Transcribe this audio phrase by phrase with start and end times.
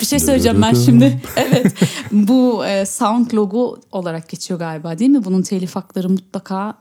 [0.00, 1.22] Bir şey söyleyeceğim ben şimdi.
[1.36, 1.72] Evet.
[2.12, 5.24] Bu sound logo olarak geçiyor galiba değil mi?
[5.24, 6.74] Bunun telif hakları mutlaka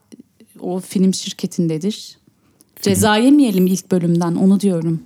[0.59, 2.17] o film şirketindedir.
[2.81, 5.03] Ceza yemeyelim ilk bölümden onu diyorum.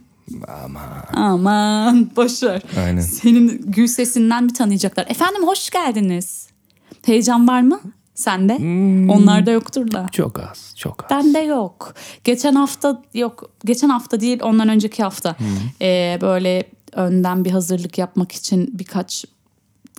[0.64, 1.04] Aman.
[1.14, 2.62] Aman boşver.
[2.78, 3.02] Aynen.
[3.02, 5.06] Senin gül sesinden mi tanıyacaklar?
[5.10, 6.48] Efendim hoş geldiniz.
[7.06, 7.80] Heyecan var mı
[8.16, 8.54] sende?
[9.14, 10.06] Onlarda yoktur da.
[10.12, 11.10] Çok az, çok az.
[11.10, 11.94] Bende yok.
[12.24, 13.50] Geçen hafta yok.
[13.66, 15.36] Geçen hafta değil ondan önceki hafta.
[15.82, 19.26] Ee, böyle önden bir hazırlık yapmak için birkaç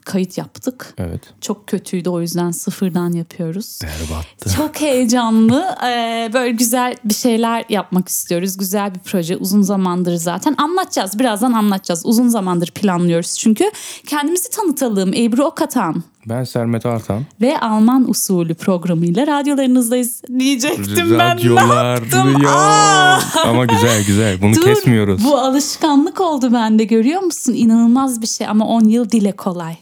[0.04, 0.94] kayıt yaptık.
[0.98, 1.20] Evet.
[1.40, 3.78] Çok kötüydü o yüzden sıfırdan yapıyoruz.
[3.82, 4.56] Berbattı.
[4.56, 5.76] Çok heyecanlı.
[5.86, 8.56] Ee, böyle güzel bir şeyler yapmak istiyoruz.
[8.56, 9.36] Güzel bir proje.
[9.36, 10.54] Uzun zamandır zaten.
[10.58, 11.18] Anlatacağız.
[11.18, 12.06] Birazdan anlatacağız.
[12.06, 13.38] Uzun zamandır planlıyoruz.
[13.38, 13.70] Çünkü
[14.06, 15.14] kendimizi tanıtalım.
[15.14, 17.22] Ebru Okatan Ben Sermet Artan.
[17.40, 21.18] ve Alman usulü programıyla radyolarınızdayız diyecektim ben.
[21.18, 22.42] Ne Radyolar yaptım?
[22.42, 22.50] ya.
[22.50, 23.18] Aa!
[23.44, 24.42] Ama güzel güzel.
[24.42, 25.24] Bunu Dur, kesmiyoruz.
[25.24, 27.52] Bu alışkanlık oldu bende görüyor musun?
[27.52, 29.76] İnanılmaz bir şey ama 10 yıl dile kolay.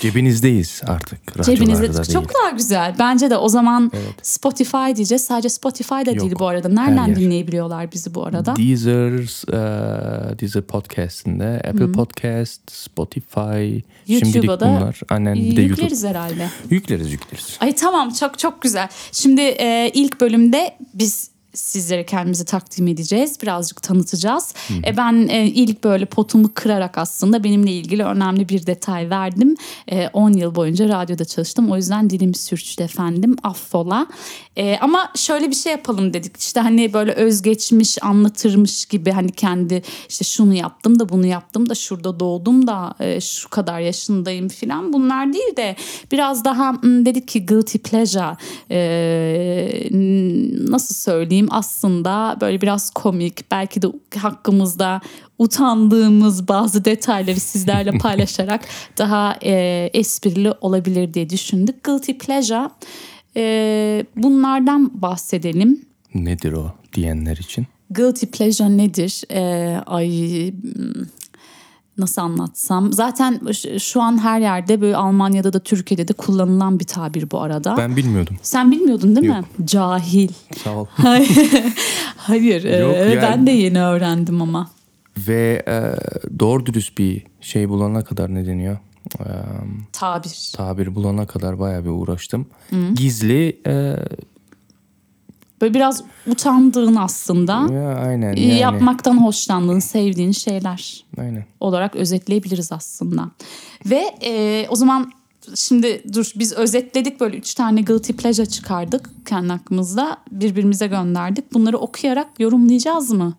[0.00, 1.38] Cebinizdeyiz artık.
[1.38, 2.12] Radyolarda Cebinizde değil.
[2.12, 2.94] çok daha güzel.
[2.98, 5.24] Bence de o zaman Spotify diyeceğiz.
[5.24, 6.68] Sadece Spotify da değil bu arada.
[6.68, 8.56] Nereden her dinleyebiliyorlar bizi bu arada?
[8.56, 9.12] Deezer,
[9.52, 15.00] e, Deezer Podcast'inde, Apple Podcast, Spotify, YouTube'a da bunlar.
[15.08, 15.82] Aynen bir de YouTube.
[15.82, 16.48] Yükleriz herhalde.
[16.70, 17.56] Yükleriz yükleriz.
[17.60, 18.88] Ay tamam çok çok güzel.
[19.12, 23.42] Şimdi e, ilk bölümde biz sizlere kendimizi takdim edeceğiz.
[23.42, 24.54] Birazcık tanıtacağız.
[24.86, 29.56] E, ben e, ilk böyle potumu kırarak aslında benimle ilgili önemli bir detay verdim.
[29.88, 31.70] E, 10 yıl boyunca radyoda çalıştım.
[31.70, 33.36] O yüzden dilim sürçtü efendim.
[33.42, 34.06] Affola.
[34.56, 36.36] E, ama şöyle bir şey yapalım dedik.
[36.36, 41.74] İşte hani böyle özgeçmiş anlatırmış gibi hani kendi işte şunu yaptım da bunu yaptım da
[41.74, 44.92] şurada doğdum da e, şu kadar yaşındayım filan.
[44.92, 45.76] Bunlar değil de
[46.12, 48.36] biraz daha hmm, dedik ki guilty pleasure
[48.70, 49.88] e,
[50.70, 53.86] nasıl söyleyeyim aslında böyle biraz komik belki de
[54.16, 55.00] hakkımızda
[55.38, 58.60] utandığımız bazı detayları sizlerle paylaşarak
[58.98, 61.84] daha e, esprili olabilir diye düşündük.
[61.84, 62.68] Guilty pleasure
[63.36, 65.80] e, bunlardan bahsedelim.
[66.14, 67.66] Nedir o diyenler için?
[67.90, 69.22] Guilty pleasure nedir?
[69.30, 70.52] Ee, ay
[71.98, 72.92] nasıl anlatsam?
[72.92, 73.40] Zaten
[73.78, 77.76] şu an her yerde böyle Almanya'da da Türkiye'de de kullanılan bir tabir bu arada.
[77.78, 78.36] Ben bilmiyordum.
[78.42, 79.34] Sen bilmiyordun değil mi?
[79.36, 79.68] Yok.
[79.68, 80.28] Cahil.
[80.64, 80.86] Sağ ol.
[82.16, 83.18] Hayır, e, Yok yani.
[83.22, 84.70] ben de yeni öğrendim ama.
[85.28, 85.76] Ve e,
[86.40, 88.78] doğru dürüst bir şey bulana kadar ne deniyor?
[89.20, 89.26] E,
[89.92, 90.50] Tabir.
[90.56, 92.46] tabir bulana kadar bayağı bir uğraştım.
[92.94, 93.96] Gizli e,
[95.60, 97.74] Böyle biraz utandığın aslında.
[97.74, 98.54] ya aynen yani.
[98.58, 101.04] Yapmaktan hoşlandığın, sevdiğin şeyler.
[101.18, 101.44] Aynen.
[101.60, 103.30] olarak özetleyebiliriz aslında.
[103.86, 105.12] Ve e, o zaman
[105.54, 111.54] şimdi dur biz özetledik böyle üç tane guilty pleasure çıkardık kendi hakkımızda birbirimize gönderdik.
[111.54, 113.34] Bunları okuyarak yorumlayacağız mı?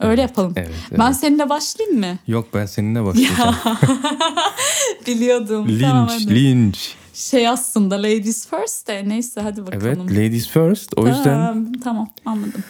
[0.00, 0.52] Öyle yapalım.
[0.56, 1.16] evet, Ben evet.
[1.16, 2.18] seninle başlayayım mı?
[2.26, 3.54] Yok ben seninle başlayacağım.
[5.06, 5.68] Biliyordum.
[5.68, 6.34] linç, Tamam, hadi.
[6.34, 6.94] linç.
[7.14, 9.86] Şey aslında ladies first de neyse hadi bakalım.
[9.86, 10.92] Evet, ladies first.
[10.98, 12.64] O yüzden Tamam, tamam anladım.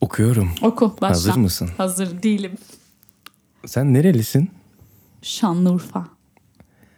[0.00, 0.50] okuyorum.
[0.62, 1.08] Oku başla.
[1.16, 1.70] Hazır mısın?
[1.76, 2.52] Hazır değilim.
[3.66, 4.50] Sen nerelisin?
[5.22, 6.06] Şanlıurfa.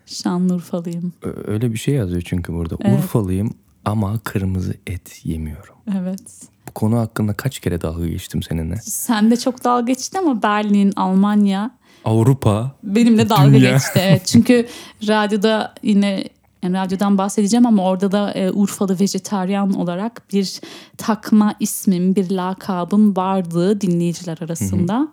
[0.06, 1.12] Şanlıurfalıyım.
[1.46, 2.76] Öyle bir şey yazıyor çünkü burada.
[2.80, 2.98] Evet.
[2.98, 5.74] Urfalıyım ama kırmızı et yemiyorum.
[5.98, 6.20] Evet.
[6.68, 8.76] Bu konu hakkında kaç kere dalga geçtim seninle?
[8.76, 11.70] Sen de çok dalga geçti ama Berlin, Almanya
[12.04, 12.72] Avrupa.
[12.82, 13.72] benimle dalga Dünya.
[13.72, 14.00] geçti.
[14.02, 14.26] Evet.
[14.32, 14.66] Çünkü
[15.08, 16.24] radyoda yine
[16.62, 20.60] yani radyodan bahsedeceğim ama orada da e, Urfalı vejetaryen olarak bir
[20.98, 25.08] takma ismim, bir lakabım vardı dinleyiciler arasında.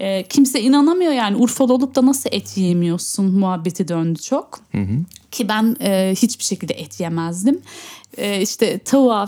[0.00, 4.60] E, kimse inanamıyor yani Urfalı olup da nasıl et yiyemiyorsun muhabbeti döndü çok.
[5.34, 7.60] Ki ben e, hiçbir şekilde et yemezdim.
[8.18, 9.26] E, işte tavuğa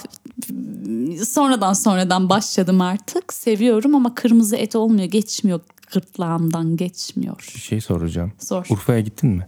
[1.26, 3.32] sonradan sonradan başladım artık.
[3.32, 5.60] Seviyorum ama kırmızı et olmuyor, geçmiyor
[5.92, 7.50] gırtlağımdan geçmiyor.
[7.54, 8.32] Bir şey soracağım.
[8.38, 8.66] Zor.
[8.70, 9.46] Urfa'ya gittin mi?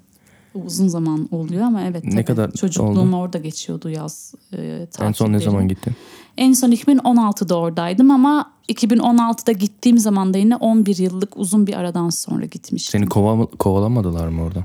[0.54, 2.04] Uzun zaman oluyor ama evet.
[2.04, 2.24] Ne tabii.
[2.24, 3.16] kadar Çocukluğum oldu?
[3.16, 5.94] orada geçiyordu yaz e, En son ne zaman gittin?
[6.36, 12.10] En son 2016'da oradaydım ama 2016'da gittiğim zaman da yine 11 yıllık uzun bir aradan
[12.10, 13.00] sonra gitmiştim.
[13.00, 14.64] Seni kova- kovalamadılar mı orada?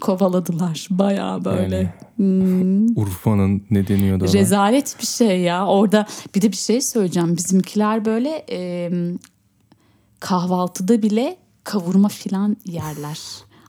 [0.00, 1.76] Kovaladılar bayağı böyle.
[1.76, 1.90] Yani.
[2.16, 2.98] Hmm.
[2.98, 4.32] Urfa'nın ne deniyordu?
[4.32, 5.66] Rezalet bir şey ya.
[5.66, 7.36] Orada bir de bir şey söyleyeceğim.
[7.36, 8.90] Bizimkiler böyle e,
[10.20, 13.18] kahvaltıda bile kavurma filan yerler.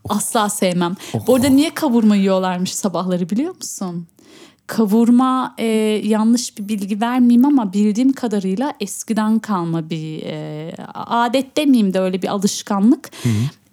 [0.08, 0.96] Asla sevmem.
[1.26, 4.06] Bu arada niye kavurma yiyorlarmış sabahları biliyor musun?
[4.66, 5.66] Kavurma e,
[6.04, 12.22] yanlış bir bilgi vermeyeyim ama bildiğim kadarıyla eskiden kalma bir e, adet demeyeyim de öyle
[12.22, 13.10] bir alışkanlık.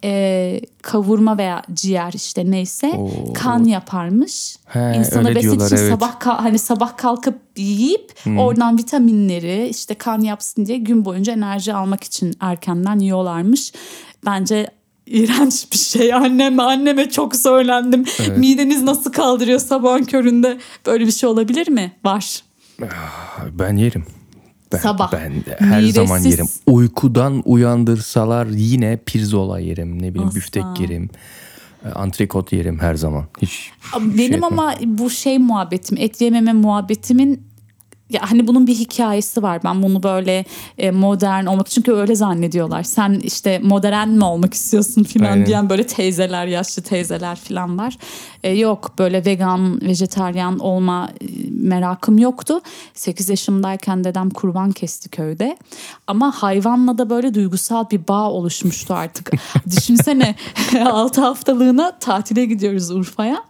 [0.04, 3.34] E, kavurma veya ciğer işte neyse Oo.
[3.34, 4.56] kan yaparmış.
[4.66, 5.90] He, İnsana besin diyorlar, için evet.
[5.90, 12.04] sabah hani sabah kalkıp yiyip oradan vitaminleri işte kan yapsın diye gün boyunca enerji almak
[12.04, 13.74] için erkenden yiyorlarmış.
[14.26, 14.70] Bence
[15.06, 16.14] iğrenç bir şey.
[16.14, 18.06] Anneme anneme çok söylendim.
[18.38, 20.58] Mideniz nasıl kaldırıyor sabahın köründe?
[20.86, 21.92] Böyle bir şey olabilir mi?
[22.04, 22.44] Var.
[23.52, 24.19] Ben yerim.
[24.74, 25.12] Ben, Sabah.
[25.12, 25.96] Ben her Midesiz.
[25.96, 26.46] zaman yerim.
[26.68, 30.02] Uykudan uyandırsalar yine pirzola yerim.
[30.02, 30.36] Ne bileyim Asla.
[30.36, 31.10] büftek yerim.
[31.86, 33.26] e, Antrikot yerim her zaman.
[33.42, 37.42] Hiç Benim şey ama bu şey muhabbetim, et yememe muhabbetimin
[38.10, 39.64] ya hani bunun bir hikayesi var.
[39.64, 40.46] Ben bunu böyle
[40.78, 42.84] e, modern olmak çünkü öyle zannediyorlar.
[42.84, 45.46] Sen işte modern mi olmak istiyorsun filan Aynen.
[45.46, 47.98] diyen böyle teyzeler, yaşlı teyzeler filan var.
[48.44, 52.62] E, yok böyle vegan, vejetaryen olma e, merakım yoktu.
[52.94, 55.58] 8 yaşımdayken dedem kurban kesti köyde.
[56.08, 59.32] Ama hayvanla da böyle duygusal bir bağ oluşmuştu artık.
[59.78, 60.36] Düşünsene
[60.86, 63.44] 6 haftalığına tatile gidiyoruz Urfa'ya.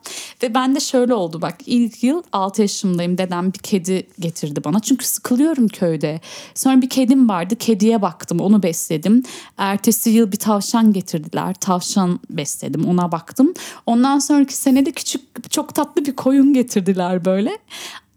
[0.44, 4.80] Ve ben de şöyle oldu bak ilk yıl 6 yaşımdayım dedem bir kedi getirdi bana.
[4.80, 6.20] Çünkü sıkılıyorum köyde.
[6.56, 9.24] Sonra bir kedim vardı kediye baktım onu besledim.
[9.58, 11.54] Ertesi yıl bir tavşan getirdiler.
[11.54, 13.54] Tavşan besledim ona baktım.
[13.86, 17.58] Ondan sonraki sene de küçük çok tatlı bir koyun getirdiler böyle.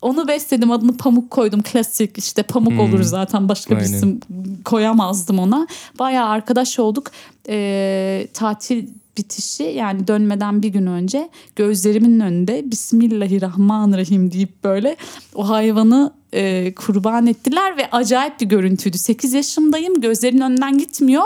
[0.03, 3.97] Onu besledim adını Pamuk koydum klasik işte Pamuk olur zaten başka bir Aynen.
[3.97, 4.21] isim
[4.65, 5.67] koyamazdım ona.
[5.99, 7.11] Bayağı arkadaş olduk.
[7.49, 14.97] Ee, tatil bitişi yani dönmeden bir gün önce gözlerimin önünde Bismillahirrahmanirrahim deyip böyle
[15.35, 18.99] o hayvanı e, kurban ettiler ve acayip bir görüntüydü.
[18.99, 21.23] 8 yaşındayım gözlerinin önünden gitmiyor.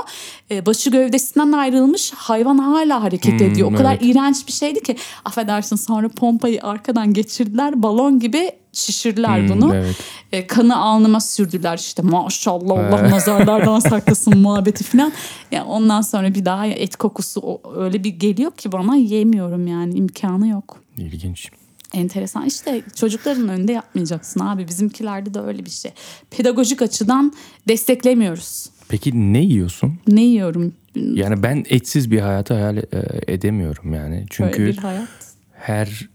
[0.50, 3.72] E, başı gövdesinden ayrılmış hayvan hala hareket Hmm, ediyor.
[3.72, 4.02] O kadar evet.
[4.04, 9.74] iğrenç bir şeydi ki affedersin sonra pompayı arkadan geçirdiler balon gibi şişirdiler Hmm, bunu.
[9.74, 9.96] evet.
[10.32, 15.12] E, kanı alnıma sürdüler işte maşallah Allah nazarlardan saklasın muhabbeti falan.
[15.52, 20.48] Yani ondan sonra bir daha et kokusu öyle bir geliyor ki bana yemiyorum yani imkanı
[20.48, 20.80] yok.
[20.96, 21.50] ilginç.
[21.92, 25.90] Enteresan işte çocukların önünde yapmayacaksın abi bizimkilerde de öyle bir şey.
[26.30, 27.32] Pedagojik açıdan
[27.68, 28.70] desteklemiyoruz.
[28.88, 29.98] Peki ne yiyorsun?
[30.08, 32.84] Ne yiyorum Yani ben etsiz bir hayatı hayal e,
[33.26, 34.26] edemiyorum yani.
[34.30, 35.08] Çünkü böyle bir hayat.
[35.52, 36.08] her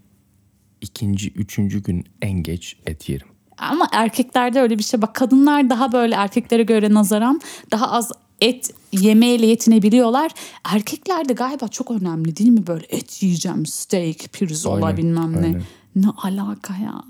[0.80, 3.26] ikinci, üçüncü gün en geç et yerim.
[3.58, 5.02] Ama erkeklerde öyle bir şey.
[5.02, 7.40] Bak kadınlar daha böyle erkeklere göre nazaran
[7.70, 10.30] daha az et yemeyle yetinebiliyorlar.
[10.64, 15.46] Erkeklerde galiba çok önemli değil mi böyle et yiyeceğim, steak, pirzola Aynen, bilmem ne.
[15.46, 15.62] aynen.
[15.96, 17.04] Ne alaka ya.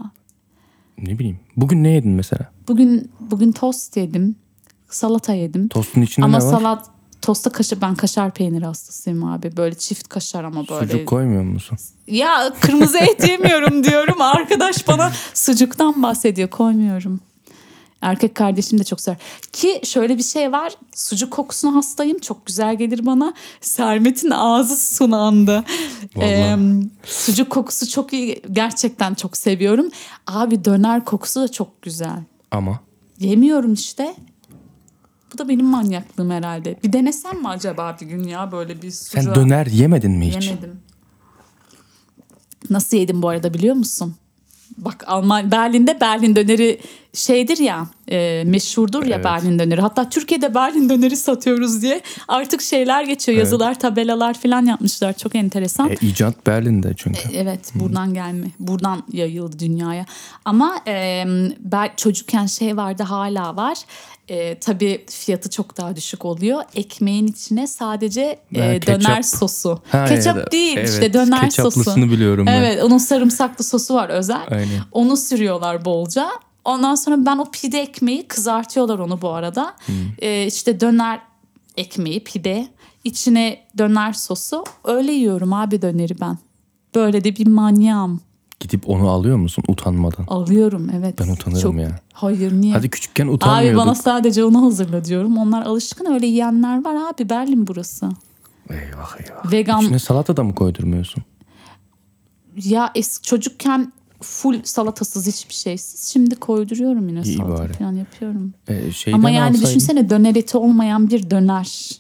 [0.99, 1.39] Ne bileyim.
[1.57, 2.51] Bugün ne yedin mesela?
[2.69, 4.37] Bugün bugün tost yedim.
[4.89, 5.69] Salata yedim.
[5.69, 6.51] Tostun içinde ama ne var?
[6.51, 6.91] salat
[7.23, 9.57] tosta kaşar ben kaşar peyniri hastasıyım abi.
[9.57, 10.93] Böyle çift kaşar ama böyle.
[10.93, 11.79] Sucuk koymuyor musun?
[12.07, 14.21] Ya kırmızı et yemiyorum diyorum.
[14.21, 16.49] Arkadaş bana sucuktan bahsediyor.
[16.49, 17.21] Koymuyorum.
[18.03, 19.19] Erkek kardeşim de çok sever.
[19.53, 20.73] Ki şöyle bir şey var.
[20.95, 22.19] Sucuk kokusuna hastayım.
[22.19, 23.35] Çok güzel gelir bana.
[23.61, 25.65] Sermet'in ağzı sunandı.
[26.21, 26.57] Ee,
[27.05, 28.43] sucuk kokusu çok iyi.
[28.53, 29.91] Gerçekten çok seviyorum.
[30.27, 32.23] Abi döner kokusu da çok güzel.
[32.51, 32.81] Ama
[33.19, 34.15] Yemiyorum işte.
[35.35, 36.79] Bu da benim manyaklığım herhalde.
[36.85, 39.23] Bir denesem mi acaba bir gün ya böyle bir sucuğa?
[39.23, 40.47] sen döner yemedin mi hiç?
[40.47, 40.81] Yemedim.
[42.71, 44.15] Nasıl yedim bu arada biliyor musun?
[44.79, 46.81] Bak Alman Berlin'de Berlin döneri
[47.15, 49.25] şeydir ya e, meşhurdur ya Evet.
[49.25, 49.81] Berlin döneri.
[49.81, 53.39] Hatta Türkiye'de Berlin döneri satıyoruz diye artık şeyler geçiyor.
[53.39, 55.13] Yazılar, tabelalar falan yapmışlar.
[55.13, 55.91] Çok enteresan.
[55.91, 57.21] E, icat Berlin'de çünkü.
[57.35, 58.47] Evet buradan gelme.
[58.59, 60.07] Buradan yayıldı dünyaya.
[60.45, 61.25] Ama e,
[61.61, 63.79] ben çocukken şey vardı hala var.
[64.29, 66.63] E, tabii fiyatı çok daha düşük oluyor.
[66.75, 69.01] Ekmeğin içine sadece e, Ha, ketçap.
[69.01, 69.83] döner sosu.
[69.91, 71.97] Ha, ketçap ya da- değil evet, işte döner ketçaplısını sosu.
[72.11, 72.53] biliyorum ben.
[72.63, 74.43] Evet onun sarımsaklı sosu var özel.
[74.51, 74.69] Aynen.
[74.93, 76.29] Onu sürüyorlar bolca.
[76.65, 79.75] Ondan sonra ben o pide ekmeği kızartıyorlar onu bu arada.
[79.87, 79.95] Hmm.
[80.19, 81.21] E, işte döner
[81.77, 82.69] ekmeği pide
[83.05, 86.39] içine döner sosu öyle yiyorum abi döneri ben.
[86.95, 88.21] Böyle de bir manyağım.
[88.61, 90.25] Gidip onu alıyor musun utanmadan?
[90.29, 91.19] Alıyorum evet.
[91.21, 92.01] Ben utanırım ya.
[92.13, 92.73] Hayır niye?
[92.73, 93.81] Hadi küçükken abi utanmıyorduk.
[93.81, 95.39] bana sadece onu hazırla diyorum.
[95.39, 98.09] Onlar alışkın öyle yiyenler var abi Berlin burası.
[98.71, 99.53] Eyvah eyvah.
[99.53, 101.23] Vegan İçine salata da mı koydurmuyorsun?
[102.57, 106.13] ya eski çocukken full salatasız hiçbir şeysiz.
[106.13, 107.73] Şimdi koyduruyorum yine İyi salata bari.
[107.73, 108.55] falan yapıyorum.
[108.69, 111.91] E, şeyden Ama yani alsaydın- düşünsene döner eti olmayan bir döner.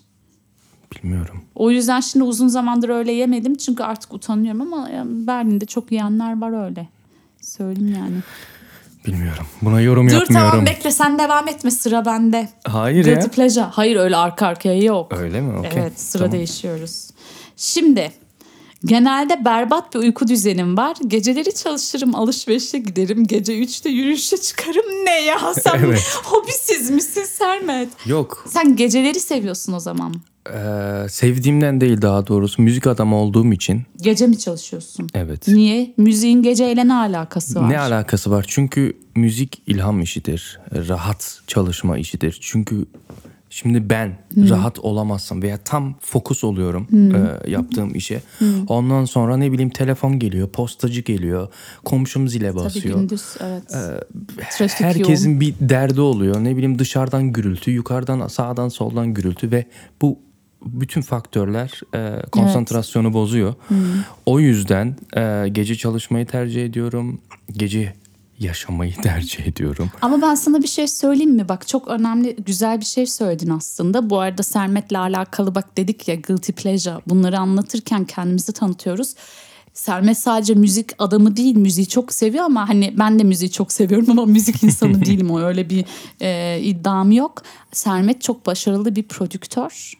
[0.96, 1.42] Bilmiyorum.
[1.54, 3.54] O yüzden şimdi uzun zamandır öyle yemedim.
[3.54, 6.88] Çünkü artık utanıyorum ama yani Berlin'de çok yiyenler var öyle.
[7.40, 8.14] Söyleyeyim yani.
[9.06, 9.46] Bilmiyorum.
[9.62, 10.50] Buna yorum Dur yapmıyorum.
[10.50, 12.48] tamam bekle sen devam etme sıra bende.
[12.64, 13.14] Hayır ya.
[13.14, 13.64] Guilty pleasure.
[13.64, 15.12] Hayır öyle arka arkaya yok.
[15.12, 15.58] Öyle mi?
[15.58, 15.70] Okey.
[15.74, 16.32] Evet sıra Tamam.
[16.38, 17.10] değişiyoruz.
[17.56, 18.12] Şimdi
[18.84, 20.96] genelde berbat bir uyku düzenim var.
[21.06, 23.26] Geceleri çalışırım alışverişe giderim.
[23.26, 25.04] Gece 3'te yürüyüşe çıkarım.
[25.04, 26.16] Ne ya sen Evet.
[26.24, 27.88] hobisiz misin Sermet?
[28.06, 28.44] Yok.
[28.48, 30.14] Sen geceleri seviyorsun o zaman.
[30.54, 35.08] Ee, sevdiğimden değil daha doğrusu müzik adamı olduğum için Gece mi çalışıyorsun?
[35.14, 35.48] evet.
[35.48, 35.94] Niye?
[35.96, 37.70] Müziğin geceyle ne alakası var?
[37.70, 38.44] Ne alakası var?
[38.48, 40.60] Çünkü müzik ilham işidir.
[40.88, 42.38] Rahat çalışma işidir.
[42.40, 42.86] Çünkü
[43.52, 48.22] şimdi ben rahat olamazsam veya tam fokus oluyorum e, yaptığım işe.
[48.68, 51.48] Ondan sonra ne bileyim telefon geliyor, postacı geliyor,
[51.84, 52.98] komşum zile Tabii basıyor.
[52.98, 53.68] gündüz evet.
[54.50, 55.40] Trafik Herkesin yoğun.
[55.40, 56.44] bir derdi oluyor.
[56.44, 59.64] Ne bileyim dışarıdan gürültü, yukarıdan sağdan soldan gürültü ve
[60.02, 60.18] bu
[60.66, 63.54] bütün faktörler e, konsantrasyonu bozuyor.
[64.26, 67.20] O yüzden e, gece çalışmayı tercih ediyorum.
[67.52, 67.94] Gece
[68.42, 69.90] yaşamayı tercih ediyorum.
[70.02, 71.48] Ama ben sana bir şey söyleyeyim mi?
[71.48, 74.10] Bak çok önemli, güzel bir şey söyledin aslında.
[74.10, 77.00] Bu arada Sermet'le alakalı bak dedik ya guilty pleasure.
[77.06, 79.14] Bunları anlatırken kendimizi tanıtıyoruz.
[79.74, 84.10] Sermet sadece müzik adamı değil, müziği çok seviyor ama hani ben de müziği çok seviyorum
[84.10, 85.84] ama müzik insanı değilim o öyle bir
[86.20, 87.42] e, iddiam yok.
[87.72, 89.92] Sermet çok başarılı bir prodüktör,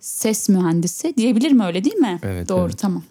[0.00, 2.18] ses mühendisi diyebilirim öyle değil mi?
[2.22, 2.78] Evet, Doğru evet.
[2.78, 3.02] tamam.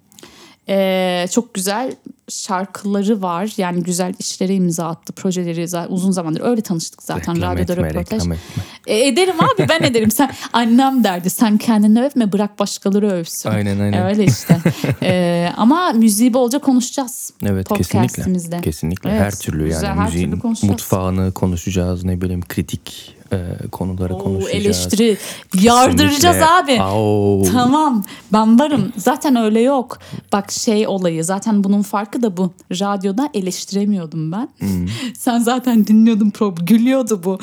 [0.70, 1.96] Ee, çok güzel
[2.30, 3.54] şarkıları var.
[3.58, 5.14] Yani güzel işlere imza attı.
[5.14, 8.14] Projeleri zaten uzun zamandır öyle tanıştık zaten Reklam radyoda etme, röportaj.
[8.14, 8.64] reklam etme.
[8.88, 10.12] E, ederim abi ben ederim.
[10.12, 13.50] Sen annem derdi sen kendini övme bırak başkaları övsün.
[13.50, 14.06] Aynen, aynen.
[14.06, 14.58] Öyle işte.
[15.04, 17.34] Ee, ama müziği bolca konuşacağız.
[17.46, 18.62] Evet kesinlikle.
[18.62, 24.16] Kesinlikle Evet, her türlü yani güzel, müziğin türlü mutfağını konuşacağız ne bileyim kritik e, konuları
[24.16, 24.66] Oo, konuşacağız.
[24.66, 25.18] eleştiri
[25.62, 26.46] yardıracağız Kesinlikle.
[26.46, 26.82] abi.
[26.82, 27.44] Ao.
[27.52, 28.94] Tamam ben varım.
[28.98, 29.98] Zaten öyle yok.
[30.34, 32.54] Bak şey olayı zaten bunun farkı da bu.
[32.72, 34.50] Radyoda eleştiremiyordum ben.
[34.60, 34.88] Hmm.
[35.18, 37.40] Sen zaten dinliyordun prob gülüyordu bu.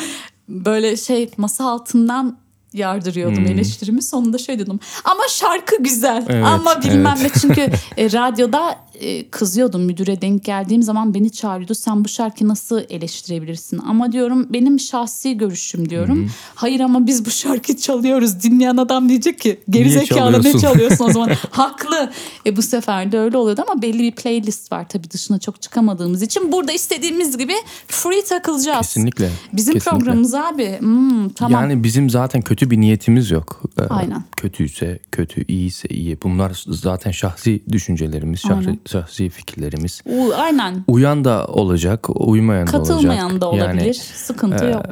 [0.49, 2.39] Böyle şey masa altından
[2.73, 3.47] yardırıyordum Hmm.
[3.53, 4.03] eleştirimi.
[4.03, 4.81] Sonunda şey dedim.
[5.05, 6.25] Ama şarkı güzel.
[6.29, 7.35] Evet, ama bilmem evet.
[7.35, 7.41] ne.
[7.41, 7.61] Çünkü
[7.97, 9.83] e, radyoda e, kızıyordum.
[9.83, 11.75] Müdüre denk geldiğim zaman beni çağırıyordu.
[11.75, 13.79] Sen bu şarkıyı nasıl eleştirebilirsin?
[13.79, 16.31] Ama diyorum benim şahsi görüşüm diyorum.
[16.55, 18.43] Hayır ama biz bu şarkıyı çalıyoruz.
[18.43, 21.31] Dinleyen adam diyecek ki gerizekalı ne çalıyorsun?" o zaman?
[21.51, 22.13] Haklı.
[22.47, 26.23] E bu sefer de öyle oluyordu ama belli bir playlist var tabii dışına çok çıkamadığımız
[26.23, 26.53] için.
[26.53, 27.55] Burada istediğimiz gibi
[27.89, 28.87] free takılacağız.
[28.87, 29.31] Kesinlikle.
[29.53, 29.99] Bizim kesinlikle.
[29.99, 30.77] programımız abi.
[30.81, 31.63] Hmm, tamam.
[31.63, 33.63] Yani bizim zaten kötü bir niyetimiz yok.
[33.79, 34.25] Ee, Aynen.
[34.37, 36.19] Kötüyse kötü, iyiyse iyi.
[36.23, 40.03] Bunlar zaten şahsi düşüncelerimiz, şahsi, şahsi fikirlerimiz.
[40.07, 40.85] U- aynen.
[40.89, 42.97] Uyan da olacak, uymayan da olacak.
[42.97, 43.85] Katılmayan da olabilir.
[43.85, 44.85] Yani Sıkıntı yok.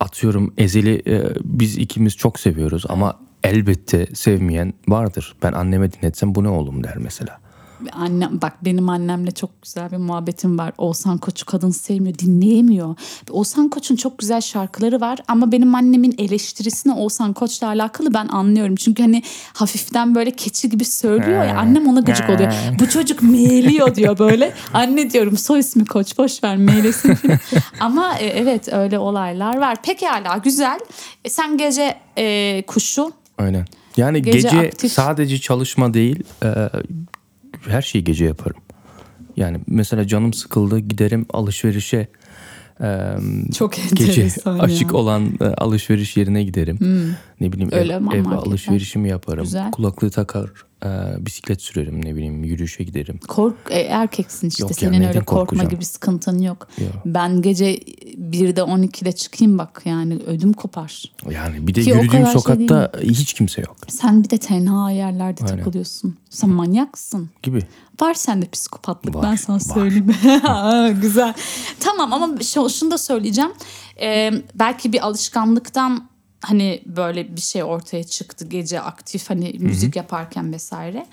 [0.00, 5.36] atıyorum Ezeli e, biz ikimiz çok seviyoruz ama elbette sevmeyen vardır.
[5.42, 7.38] Ben anneme dinletsem bu ne oğlum der mesela.
[7.92, 10.72] Annem bak benim annemle çok güzel bir muhabbetim var.
[10.78, 12.96] Oğuzhan Koç'u kadın sevmiyor, dinleyemiyor.
[13.30, 18.76] Oğuzhan Koç'un çok güzel şarkıları var ama benim annemin eleştirisini Oğuzhan Koç'la alakalı ben anlıyorum.
[18.76, 19.22] Çünkü hani
[19.52, 22.52] hafiften böyle keçi gibi söylüyor ya annem ona gıcık oluyor.
[22.78, 24.52] Bu çocuk meğliyor diyor böyle.
[24.74, 27.18] Anne diyorum soy ismi Koç boş ver meylesin.
[27.80, 29.82] ama e, evet öyle olaylar var.
[29.82, 30.78] Pekala güzel.
[31.24, 33.64] E, sen gece e, kuşu Aynen.
[33.96, 34.92] Yani Gece gece, aktif.
[34.92, 36.48] sadece çalışma değil, e,
[37.68, 38.56] her şeyi gece yaparım.
[39.36, 42.08] Yani mesela canım sıkıldı giderim alışverişe
[42.80, 43.16] e,
[43.54, 44.52] çok gece ya.
[44.52, 46.78] açık olan e, alışveriş yerine giderim.
[47.40, 49.44] Ne bileyim Öyle ev, ev alışverişimi yaparım.
[49.44, 49.70] Güzel.
[49.70, 50.50] Kulaklığı takar,
[50.84, 50.88] e,
[51.26, 53.18] bisiklet sürerim ne bileyim yürüyüşe giderim.
[53.28, 55.68] Kork e, erkeksin işte Yok senin neyden öyle korkma korkacağım?
[55.70, 56.68] gibi sıkıntın yok.
[56.78, 56.90] Yok.
[57.06, 61.12] Ben gece 1'de 12'de çıkayım bak yani ödüm kopar.
[61.30, 65.44] Yani bir de Ki yürüdüğüm şey sokakta hiç kimse yok Sen bir de tenha yerlerde
[65.44, 65.56] Aynen.
[65.58, 66.16] takılıyorsun.
[66.30, 67.30] Sen manyaksın.
[67.42, 67.60] gibi.
[68.00, 69.60] Var sende psikopatlık Var, ben sana var.
[69.60, 70.14] söyleyeyim.
[71.02, 71.34] Güzel.
[71.80, 73.50] Tamam ama şu- şunu da söyleyeceğim.
[74.00, 76.08] Ee, belki bir alışkanlıktan
[76.44, 81.06] hani böyle bir şey ortaya çıktı gece aktif hani müzik yaparken vesaire.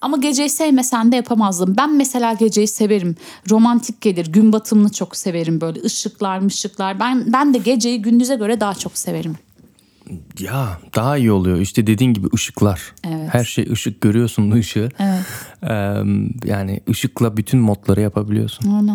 [0.00, 1.74] Ama geceyi sevmesen de yapamazdım.
[1.76, 3.16] Ben mesela geceyi severim.
[3.50, 4.26] Romantik gelir.
[4.32, 7.00] Gün batımını çok severim böyle ışıklar mışıklar.
[7.00, 9.36] Ben ben de geceyi gündüze göre daha çok severim.
[10.38, 11.58] Ya daha iyi oluyor.
[11.58, 12.92] İşte dediğin gibi ışıklar.
[13.04, 13.28] Evet.
[13.32, 14.88] Her şey ışık görüyorsun ışığı.
[14.98, 15.24] Evet.
[15.62, 16.02] Ee,
[16.48, 18.80] yani ışıkla bütün modları yapabiliyorsun.
[18.80, 18.92] Öyle.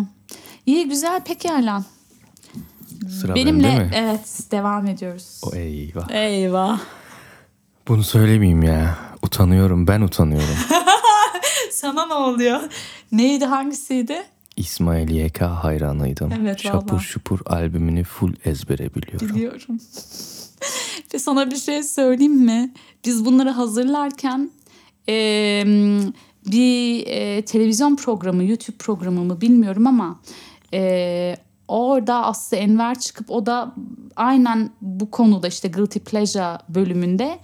[0.66, 1.84] İyi güzel pekala.
[3.08, 3.90] Sıra Benimle bende mi?
[3.94, 5.40] evet devam ediyoruz.
[5.44, 6.10] O eyvah.
[6.10, 6.80] Eyvah.
[7.88, 8.98] Bunu söylemeyeyim ya.
[9.22, 9.86] Utanıyorum.
[9.86, 10.56] Ben utanıyorum.
[11.72, 12.60] Sana ne oluyor?
[13.12, 14.22] Neydi hangisiydi?
[14.56, 16.32] İsmail YK hayranıydım.
[16.40, 17.04] Evet, Şapur vallahi.
[17.04, 19.28] şupur albümünü full ezbere biliyorum.
[19.36, 19.78] Biliyorum.
[21.14, 22.72] Ve sana bir şey söyleyeyim mi?
[23.06, 24.50] Biz bunları hazırlarken
[25.08, 25.64] eee,
[26.46, 30.20] bir eee, televizyon programı, YouTube programı mı bilmiyorum ama
[30.72, 31.36] eee,
[31.70, 33.74] orada Aslı Enver çıkıp o da
[34.16, 37.38] aynen bu konuda işte Guilty Pleasure bölümünde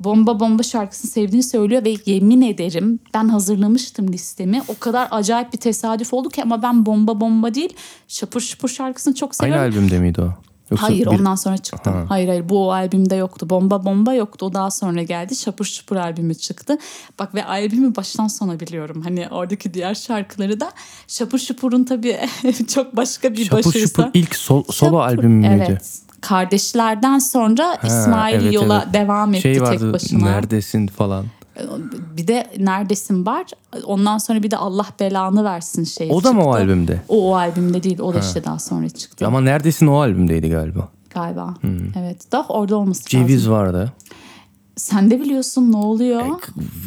[0.00, 4.62] Bomba Bomba şarkısını sevdiğini söylüyor ve yemin ederim ben hazırlamıştım listemi.
[4.68, 7.74] O kadar acayip bir tesadüf oldu ki ama ben Bomba Bomba değil
[8.08, 9.78] Şapur Şupur şarkısını çok Aynı seviyorum.
[9.78, 10.28] albümde miydi o?
[10.70, 11.90] Yoksa hayır bir- ondan sonra çıktı.
[11.90, 12.04] Ha.
[12.08, 13.50] Hayır hayır bu o albümde yoktu.
[13.50, 14.46] Bomba Bomba yoktu.
[14.46, 15.36] O daha sonra geldi.
[15.36, 16.78] Şapur Şupur albümü çıktı.
[17.18, 19.02] Bak ve albümü baştan sona biliyorum.
[19.02, 20.72] Hani oradaki diğer şarkıları da
[21.08, 22.18] Şapur Şupur'un tabii
[22.74, 23.88] çok başka bir Şapur başarısı.
[23.88, 25.64] Şupur ilk sol, solo Şapur- albüm müydü?
[25.68, 25.98] Evet.
[26.20, 28.94] Kardeşlerden sonra İsmail evet, yola evet.
[28.94, 30.24] devam etti Şey vardı tek başına.
[30.30, 31.26] neredesin falan.
[32.16, 33.44] Bir de Neredesin var.
[33.84, 36.58] Ondan sonra bir de Allah belanı versin şey O da mı o çıktı.
[36.64, 37.02] albümde?
[37.08, 37.98] O o albümde değil.
[38.00, 40.88] O da işte daha sonra çıktı Ama neredesin o albümdeydi galiba.
[41.14, 41.54] galiba.
[41.98, 42.32] Evet.
[42.32, 43.52] Daha orada olması Ceviz lazım.
[43.52, 43.92] vardı.
[44.76, 46.22] Sen de biliyorsun ne oluyor.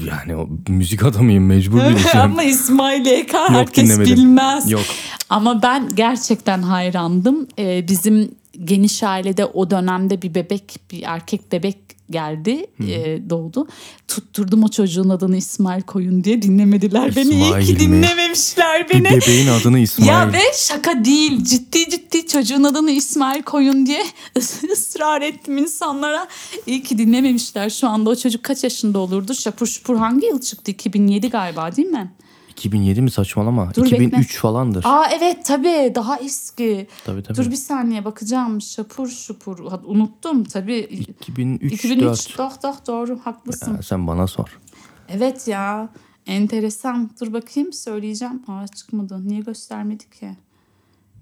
[0.09, 2.19] Yani o müzik adamıyım mecbur bileceğim.
[2.21, 4.15] Ama İsmail YK herkes dinlemedim.
[4.15, 4.71] bilmez.
[4.71, 4.81] Yok.
[5.29, 7.47] Ama ben gerçekten hayrandım.
[7.59, 8.31] Ee, bizim
[8.63, 11.82] geniş ailede o dönemde bir bebek, bir erkek bebek
[12.13, 13.67] geldi, e, doğdu.
[14.07, 17.29] Tutturdum o çocuğun adını İsmail koyun diye dinlemediler beni.
[17.29, 17.79] İyi İsmail ki mi?
[17.79, 19.03] dinlememişler Bir beni.
[19.21, 20.09] bebeğin adını İsmail.
[20.09, 21.43] Ya ve şaka değil.
[21.43, 24.03] Ciddi ciddi çocuğun adını İsmail koyun diye
[24.73, 26.27] ısrar ettim insanlara.
[26.67, 27.69] İyi ki dinlememişler.
[27.69, 29.33] Şu anda o çocuk kaç yaşında olurdu?
[29.35, 30.71] Şapur şupur hangi yıl çıktı?
[30.71, 32.11] 2007 galiba değil mi?
[32.53, 33.75] 2007 mi saçmalama?
[33.75, 34.39] Dur, 2003 bekle.
[34.39, 34.85] falandır.
[34.85, 36.87] Aa evet tabii daha eski.
[37.05, 37.37] Tabii, tabii.
[37.37, 38.61] Dur bir saniye bakacağım.
[38.61, 39.59] Şapur şupur.
[39.85, 40.79] Unuttum tabii.
[40.79, 42.37] 2003 2003 4.
[42.37, 43.81] doğru, doğru, doğru haklısın.
[43.81, 44.59] sen bana sor.
[45.09, 45.89] Evet ya
[46.27, 47.09] enteresan.
[47.21, 48.41] Dur bakayım söyleyeceğim.
[48.47, 49.27] Aa çıkmadı.
[49.27, 50.31] Niye göstermedi ki?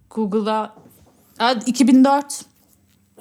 [0.09, 0.75] Google'a
[1.39, 2.45] Aa, 2004.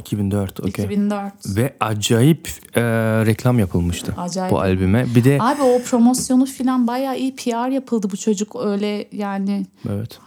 [0.01, 0.85] 2004 okey.
[0.85, 1.33] 2004.
[1.47, 2.83] Ve acayip e,
[3.27, 4.53] reklam yapılmıştı Acayip.
[4.53, 5.07] bu albüme.
[5.15, 10.19] Bir de Abi o promosyonu falan bayağı iyi PR yapıldı bu çocuk öyle yani evet.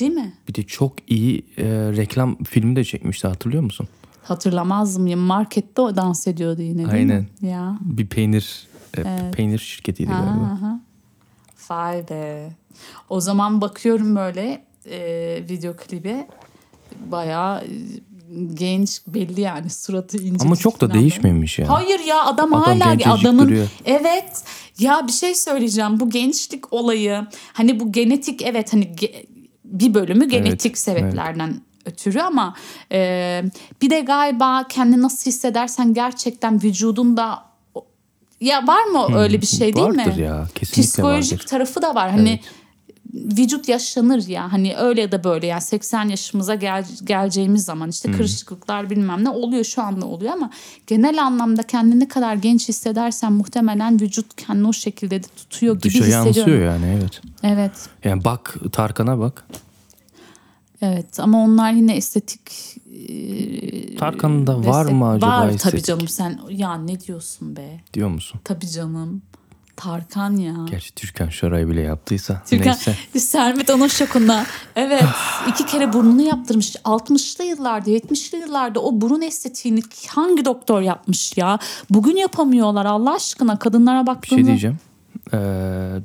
[0.00, 0.34] değil mi?
[0.48, 1.64] Bir de çok iyi e,
[1.96, 3.88] reklam filmi de çekmişti hatırlıyor musun?
[4.22, 5.20] Hatırlamaz mıyım?
[5.20, 7.26] Markette o dans ediyordu yine değil Aynen.
[7.40, 7.48] mi?
[7.48, 7.78] Ya.
[7.80, 8.66] Bir peynir
[8.98, 10.44] e, peynir şirketiydi galiba.
[10.44, 10.80] Aha.
[11.70, 12.52] Vay be.
[13.08, 14.98] O zaman bakıyorum böyle e,
[15.50, 16.28] video klibe
[17.06, 17.64] bayağı
[18.54, 20.44] genç belli yani suratı ince.
[20.44, 21.68] Ama çok da değişmemiş yani.
[21.68, 23.68] Hayır ya adam, Adam hala adamın duruyor.
[23.84, 24.42] evet
[24.78, 29.26] ya bir şey söyleyeceğim bu gençlik olayı hani bu genetik evet hani ge-
[29.64, 32.54] bir bölümü genetik Evet, sebeplerden ötürü ama
[32.92, 33.42] e,
[33.82, 37.44] bir de galiba kendini nasıl hissedersen gerçekten vücudunda
[38.40, 39.98] ya var mı öyle bir şey değil mi?
[39.98, 41.46] Vardır ya, kesinlikle Psikolojik vardır.
[41.46, 42.10] tarafı da var.
[42.10, 42.40] Hani
[43.14, 48.12] vücut yaşlanır ya hani öyle ya da böyle yani 80 yaşımıza gel, geleceğimiz zaman işte
[48.12, 50.50] kırışıklıklar bilmem ne oluyor şu anda oluyor ama
[50.86, 55.94] genel anlamda kendini ne kadar genç hissedersen muhtemelen vücut kendini o şekilde de tutuyor gibi
[55.94, 56.36] Dışa hissediyorum.
[56.36, 57.20] yansıyor yani evet.
[57.42, 57.72] Evet.
[58.04, 59.44] Yani bak Tarkan'a bak.
[60.82, 62.76] Evet ama onlar yine estetik
[63.08, 65.84] e, Tarkan'ın da var mı acaba Var tabii estetik?
[65.84, 67.80] canım sen ya ne diyorsun be?
[67.94, 68.40] Diyor musun?
[68.44, 69.22] Tabii canım.
[69.76, 70.54] Tarkan ya.
[70.70, 72.42] Gerçi Türkan Şoray bile yaptıysa.
[72.50, 72.94] Türkan Neyse.
[73.18, 74.46] Sermet onun şokunda.
[74.76, 75.04] Evet
[75.48, 76.76] iki kere burnunu yaptırmış.
[76.76, 81.58] 60'lı yıllarda 70'li yıllarda o burun estetiğini hangi doktor yapmış ya?
[81.90, 84.36] Bugün yapamıyorlar Allah aşkına kadınlara Bir baktığında.
[84.40, 84.78] şey diyeceğim.
[85.32, 85.38] Ee,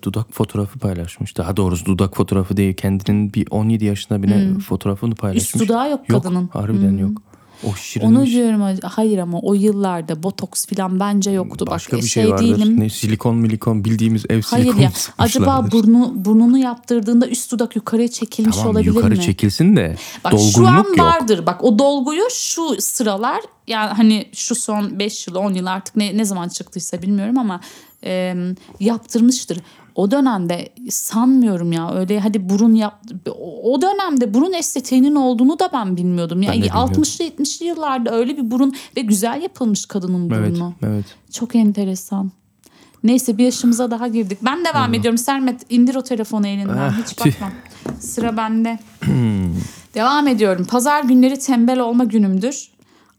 [0.04, 1.38] dudak fotoğrafı paylaşmış.
[1.38, 2.74] Daha doğrusu dudak fotoğrafı değil.
[2.74, 5.54] Kendinin bir 17 yaşında bile fotoğrafını paylaşmış.
[5.54, 5.62] Hmm.
[5.62, 6.42] Üst dudağı yok kadının.
[6.42, 6.48] Hmm.
[6.62, 7.22] Harbiden yok.
[7.64, 8.32] O Onu şirinmiş.
[8.32, 11.66] diyorum hayır ama o yıllarda botoks falan bence yoktu.
[11.68, 12.44] Başka Bak, bir şey, vardır.
[12.46, 12.80] değilim.
[12.80, 18.08] Ne silikon milikon bildiğimiz ev Hayır silikonu ya acaba burnu, burnunu yaptırdığında üst dudak yukarıya
[18.08, 19.22] çekilmiş Tamam olabilir yukarı mi?
[19.22, 21.00] çekilsin de Bak dolgunluk şu an yok.
[21.00, 21.46] vardır.
[21.46, 26.18] Bak o dolguyu şu sıralar yani hani şu son 5 yıl 10 yıl artık ne,
[26.18, 27.60] ne zaman çıktıysa bilmiyorum ama
[28.04, 28.36] e,
[28.80, 29.60] yaptırmıştır.
[29.96, 33.02] O dönemde sanmıyorum ya öyle hadi burun yap
[33.64, 36.42] o dönemde burun estetiğinin olduğunu da ben bilmiyordum.
[36.42, 37.04] Yani bilmiyordum.
[37.04, 40.74] 60'lı 70'li yıllarda öyle bir burun ve güzel yapılmış kadının Evet, burnu.
[40.84, 41.06] evet.
[41.32, 42.32] Çok enteresan.
[43.04, 44.38] Neyse bir yaşımıza daha girdik.
[44.42, 45.18] Ben devam ediyorum.
[45.18, 46.78] Sermet indir o telefonu elinden.
[46.78, 47.52] Ah, Hiç bakma.
[48.00, 48.80] Sıra bende.
[49.96, 50.66] devam ediyorum.
[50.66, 52.70] Pazar günleri tembel olma günümdür.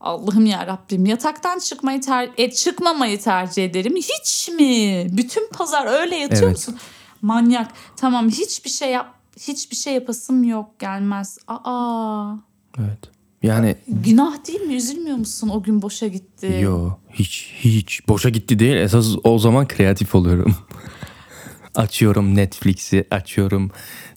[0.01, 3.97] Allah'ım ya Rabbim yataktan çıkmayı ter e, çıkmamayı tercih ederim.
[3.97, 5.07] Hiç mi?
[5.17, 6.53] Bütün pazar öyle yatıyor Evet.
[6.53, 6.77] musun?
[7.23, 7.73] Manyak.
[7.97, 11.39] Tamam hiçbir şey yap hiçbir şey yapasım yok gelmez.
[11.49, 12.35] Aa
[12.79, 12.99] Evet.
[13.43, 14.75] Yani günah değil mi?
[14.75, 15.49] Üzülmüyor musun?
[15.49, 16.59] O gün boşa gitti.
[16.63, 18.77] yo hiç hiç boşa gitti değil.
[18.77, 20.55] Esas o zaman kreatif oluyorum.
[21.75, 23.71] açıyorum Netflix'i, açıyorum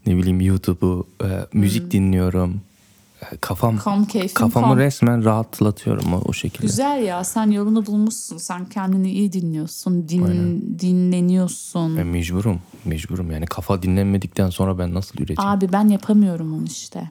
[0.05, 2.61] ne bileyim YouTube'u, e, müzik dinliyorum.
[3.41, 4.77] Kafam keyfin kafamı kom.
[4.77, 6.67] resmen rahatlatıyorum o, o şekilde.
[6.67, 8.37] Güzel ya sen yolunu bulmuşsun.
[8.37, 10.09] Sen kendini iyi dinliyorsun.
[10.09, 11.97] Din, dinleniyorsun.
[11.97, 12.59] Ben mecburum.
[12.85, 15.49] Mecburum yani kafa dinlenmedikten sonra ben nasıl üreteyim?
[15.49, 17.09] Abi ben yapamıyorum onu işte.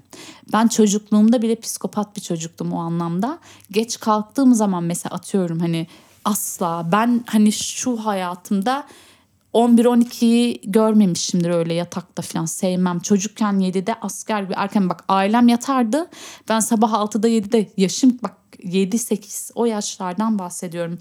[0.52, 3.38] Ben çocukluğumda bile psikopat bir çocuktum o anlamda.
[3.70, 5.86] Geç kalktığım zaman mesela atıyorum hani
[6.24, 8.84] asla ben hani şu hayatımda
[9.54, 13.00] 11-12'yi görmemişimdir öyle yatakta falan sevmem.
[13.00, 16.10] Çocukken 7'de asker bir erken bak ailem yatardı.
[16.48, 20.98] Ben sabah 6'da 7'de yaşım bak 7-8 o yaşlardan bahsediyorum.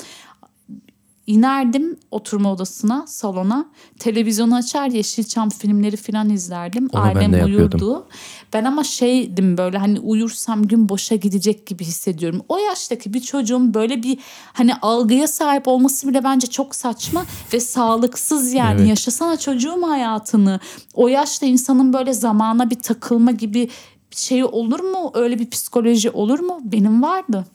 [1.31, 3.65] İnerdim oturma odasına, salona.
[3.99, 6.89] Televizyonu açar Yeşilçam filmleri falan izlerdim.
[6.93, 7.79] Onu ben Ailem yapıyordum.
[7.79, 8.07] uyurdu.
[8.53, 12.41] Ben ama şeydim böyle hani uyursam gün boşa gidecek gibi hissediyorum.
[12.49, 14.19] O yaştaki bir çocuğun böyle bir
[14.53, 18.79] hani algıya sahip olması bile bence çok saçma ve sağlıksız yani.
[18.79, 18.89] Evet.
[18.89, 20.59] Yaşasana çocuğum hayatını.
[20.93, 23.69] O yaşta insanın böyle zamana bir takılma gibi
[24.11, 25.11] bir şey olur mu?
[25.13, 26.59] Öyle bir psikoloji olur mu?
[26.63, 27.45] Benim vardı.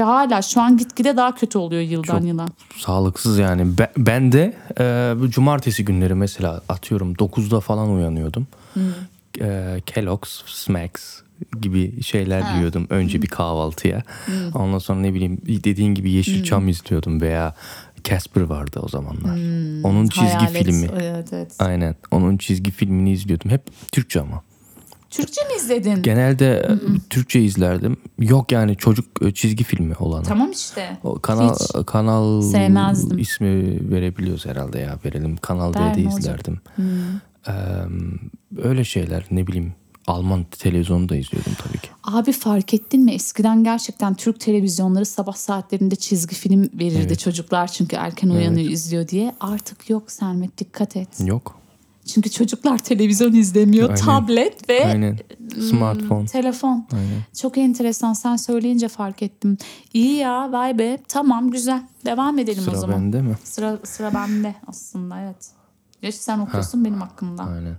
[0.00, 2.46] Ve hala şu an gitgide daha kötü oluyor yıldan Çok yıla.
[2.76, 3.78] Sağlıksız yani.
[3.78, 8.46] Ben, ben de e, cumartesi günleri mesela atıyorum 9'da falan uyanıyordum.
[9.40, 11.20] E, Kellogg's, Smacks
[11.60, 14.02] gibi şeyler yiyordum önce bir kahvaltıya.
[14.54, 17.54] Ondan sonra ne bileyim dediğin gibi Yeşilçam izliyordum veya
[18.04, 19.36] Casper vardı o zamanlar.
[19.84, 20.64] Onun çizgi Hayalet.
[20.64, 20.88] filmi.
[21.02, 21.52] Evet, evet.
[21.58, 21.94] Aynen.
[22.10, 23.50] Onun çizgi filmini izliyordum.
[23.50, 24.42] Hep Türkçe ama.
[25.10, 26.02] Türkçe mi izledin?
[26.02, 26.70] Genelde e,
[27.10, 27.96] Türkçe izlerdim.
[28.18, 30.22] Yok yani çocuk e, çizgi filmi olan.
[30.22, 30.98] Tamam işte.
[31.04, 31.86] O kanal Hiç.
[31.86, 33.18] kanal sevmezdim.
[33.18, 35.36] ismi verebiliyoruz herhalde ya verelim.
[35.36, 36.60] Kanal D'de izlerdim.
[37.48, 37.52] Ee,
[38.62, 39.74] öyle şeyler ne bileyim
[40.06, 41.88] Alman televizyonu da izliyordum tabii ki.
[42.04, 43.12] Abi fark ettin mi?
[43.12, 49.34] Eskiden gerçekten Türk televizyonları sabah saatlerinde çizgi film verirdi çocuklar çünkü erken uyanıyor izliyor diye.
[49.40, 51.08] Artık yok Sermet dikkat et.
[51.24, 51.59] Yok.
[52.06, 53.88] Çünkü çocuklar televizyon izlemiyor.
[53.90, 54.00] Aynen.
[54.00, 55.18] Tablet ve Aynen.
[55.70, 56.26] Smartphone.
[56.26, 56.86] telefon.
[56.92, 57.22] Aynen.
[57.40, 59.58] Çok enteresan sen söyleyince fark ettim.
[59.94, 61.82] İyi ya vay be tamam güzel.
[62.06, 62.96] Devam edelim o Sıra zaman.
[62.96, 63.34] bende mi?
[63.44, 65.50] Sıra, sıra bende aslında evet.
[66.02, 67.42] Geç sen okuyorsun benim hakkımda.
[67.42, 67.76] Aynen.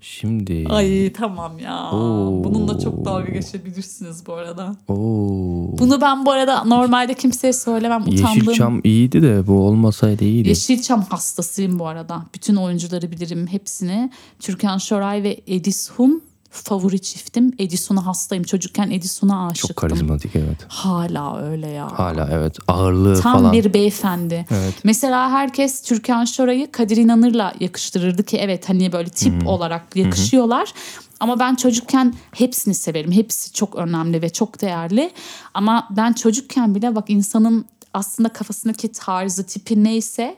[0.00, 1.90] Şimdi Ay tamam ya.
[1.92, 2.44] Oo.
[2.44, 4.76] Bununla çok dalga geçebilirsiniz bu arada.
[4.88, 5.78] Oo.
[5.78, 8.02] Bunu ben bu arada normalde kimseye söylemem.
[8.02, 8.36] Utandığım.
[8.36, 10.48] Yeşilçam iyiydi de bu olmasaydı iyiydi.
[10.48, 12.22] Yeşilçam hastasıyım bu arada.
[12.34, 14.10] Bütün oyuncuları bilirim hepsini.
[14.38, 17.52] Türkan Şoray ve Edison favori çiftim.
[17.58, 18.44] Edison'a hastayım.
[18.44, 19.68] Çocukken Edison'a aşıktım.
[19.68, 20.58] Çok karizmatik evet.
[20.68, 21.98] Hala öyle ya.
[21.98, 23.52] Hala evet ağırlığı Tam falan.
[23.52, 24.46] bir beyefendi.
[24.50, 24.74] Evet.
[24.84, 30.72] Mesela herkes Türkan Şoray'ı Kadir İnanır'la yakıştırırdı ki evet hani böyle tip olarak yakışıyorlar.
[31.20, 33.12] Ama ben çocukken hepsini severim.
[33.12, 35.10] Hepsi çok önemli ve çok değerli.
[35.54, 40.36] Ama ben çocukken bile bak insanın aslında kafasındaki tarzı, tipi neyse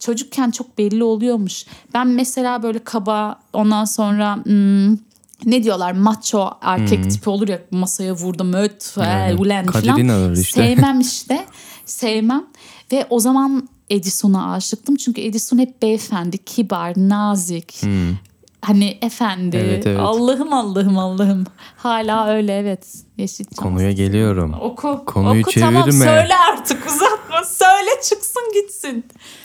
[0.00, 1.66] çocukken çok belli oluyormuş.
[1.94, 4.96] Ben mesela böyle kaba ondan sonra hmm,
[5.46, 9.36] ne diyorlar macho erkek tipi olur ya masaya vurdum öt Aynen.
[9.36, 10.34] ulen falan.
[10.40, 10.66] İşte.
[10.66, 11.46] Sevmem işte.
[11.86, 12.44] Sevmem.
[12.92, 14.96] Ve o zaman Edison'a aşıktım.
[14.96, 17.82] Çünkü Edison hep beyefendi, kibar, nazik.
[18.64, 19.56] Hani efendi.
[19.56, 20.00] Evet, evet.
[20.00, 21.44] Allah'ım Allah'ım Allah'ım.
[21.76, 22.94] Hala öyle evet.
[23.18, 23.64] Yeşilçam.
[23.64, 24.54] Konuya geliyorum.
[24.60, 25.02] Oku.
[25.06, 26.04] Konuyu Oku tamam çevirme.
[26.04, 27.44] söyle artık uzatma.
[27.44, 29.04] Söyle çıksın gitsin.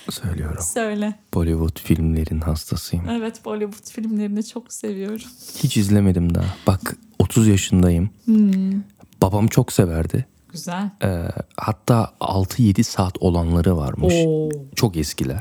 [0.09, 0.63] Söylüyorum.
[0.73, 1.13] Söyle.
[1.33, 3.09] Bollywood filmlerin hastasıyım.
[3.09, 5.27] Evet Bollywood filmlerini çok seviyorum.
[5.63, 6.45] Hiç izlemedim daha.
[6.67, 8.09] Bak 30 yaşındayım.
[8.25, 8.73] Hmm.
[9.21, 10.25] Babam çok severdi.
[10.51, 10.89] Güzel.
[11.03, 11.23] Ee,
[11.57, 14.13] hatta 6-7 saat olanları varmış.
[14.27, 14.49] Oo.
[14.75, 15.39] Çok eskiler.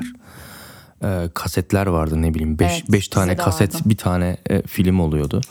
[1.03, 3.83] Ee, kasetler vardı ne bileyim 5 Evet, beş tane kaset vardı.
[3.89, 5.41] bir tane e, film oluyordu.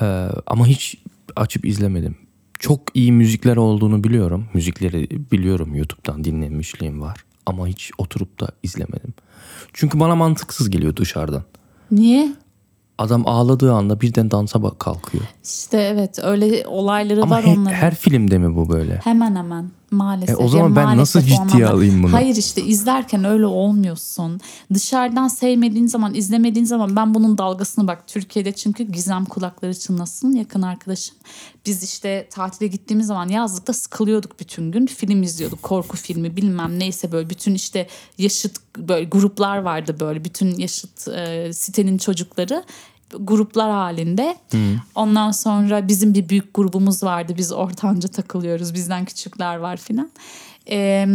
[0.00, 0.94] Ee, ama hiç
[1.36, 2.16] açıp izlemedim.
[2.58, 4.46] Çok iyi müzikler olduğunu biliyorum.
[4.54, 7.24] Müzikleri biliyorum YouTube'dan dinlemişliğim var.
[7.46, 9.14] Ama hiç oturup da izlemedim.
[9.72, 11.42] Çünkü bana mantıksız geliyor dışarıdan.
[11.90, 12.32] Niye?
[12.98, 15.24] Adam ağladığı anda birden dansa bak kalkıyor.
[15.44, 17.74] İşte evet öyle olayları Ama var he- onların.
[17.76, 19.00] her filmde mi bu böyle?
[19.04, 20.30] Hemen hemen maalesef.
[20.30, 22.12] E, o zaman ben nasıl maalesef ciddiye olmadan- alayım bunu?
[22.12, 24.40] Hayır işte izlerken öyle olmuyorsun.
[24.74, 30.62] Dışarıdan sevmediğin zaman izlemediğin zaman ben bunun dalgasını bak Türkiye'de çünkü Gizem kulakları çınlasın yakın
[30.62, 31.16] arkadaşım.
[31.66, 34.86] Biz işte tatile gittiğimiz zaman yazlıkta sıkılıyorduk bütün gün.
[34.86, 40.58] Film izliyorduk korku filmi bilmem neyse böyle bütün işte yaşıt böyle gruplar vardı böyle bütün
[40.58, 42.64] yaşıt e, sitenin çocukları
[43.20, 44.36] gruplar halinde.
[44.94, 47.34] Ondan sonra bizim bir büyük grubumuz vardı.
[47.36, 48.74] Biz ortanca takılıyoruz.
[48.74, 50.10] Bizden küçükler var filan.
[50.70, 51.06] Ee,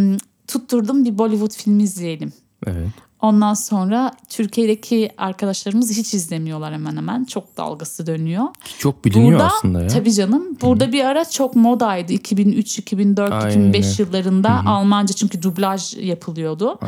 [0.48, 2.34] tutturdum bir Bollywood filmi izleyelim.
[2.68, 2.90] Evet.
[3.24, 7.26] Ondan sonra Türkiye'deki arkadaşlarımız hiç izlemiyorlar hemen hemen.
[7.26, 8.44] Çok dalgası dönüyor.
[8.80, 9.88] Çok biliniyor burada, aslında ya.
[9.88, 10.58] Tabii canım.
[10.62, 12.14] Burada bir ara çok modaydı.
[12.14, 14.04] 2003, 2004, Aynen 2005 öyle.
[14.04, 16.80] yıllarında Almanca çünkü dublaj yapılıyordu.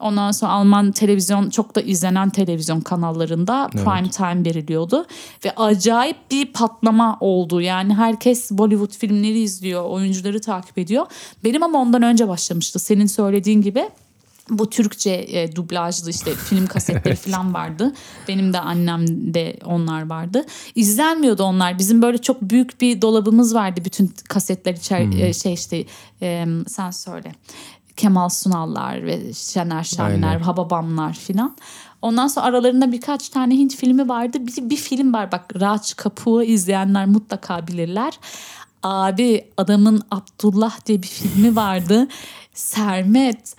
[0.00, 5.06] Ondan sonra Alman televizyon çok da izlenen televizyon kanallarında prime time veriliyordu.
[5.44, 7.60] Ve acayip bir patlama oldu.
[7.60, 11.06] Yani herkes Bollywood filmleri izliyor, oyuncuları takip ediyor.
[11.44, 12.78] Benim ama ondan önce başlamıştı.
[12.78, 13.88] Senin söylediğin gibi
[14.50, 17.92] bu Türkçe e, dublajlı işte film kasetleri falan vardı.
[18.28, 20.44] Benim de annemde onlar vardı.
[20.74, 21.78] İzlenmiyordu onlar.
[21.78, 23.80] Bizim böyle çok büyük bir dolabımız vardı.
[23.84, 25.84] Bütün kasetler içer e, şey işte
[26.22, 27.32] e, sen söyle.
[27.96, 30.40] Kemal Sunallar ve Şener Şenler, Aynen.
[30.40, 31.56] Hababamlar filan.
[32.02, 34.38] Ondan sonra aralarında birkaç tane Hint filmi vardı.
[34.40, 38.18] Bir, bir film var bak Raç Kapuğu izleyenler mutlaka bilirler.
[38.82, 42.08] Abi adamın Abdullah diye bir filmi vardı.
[42.54, 43.54] Sermet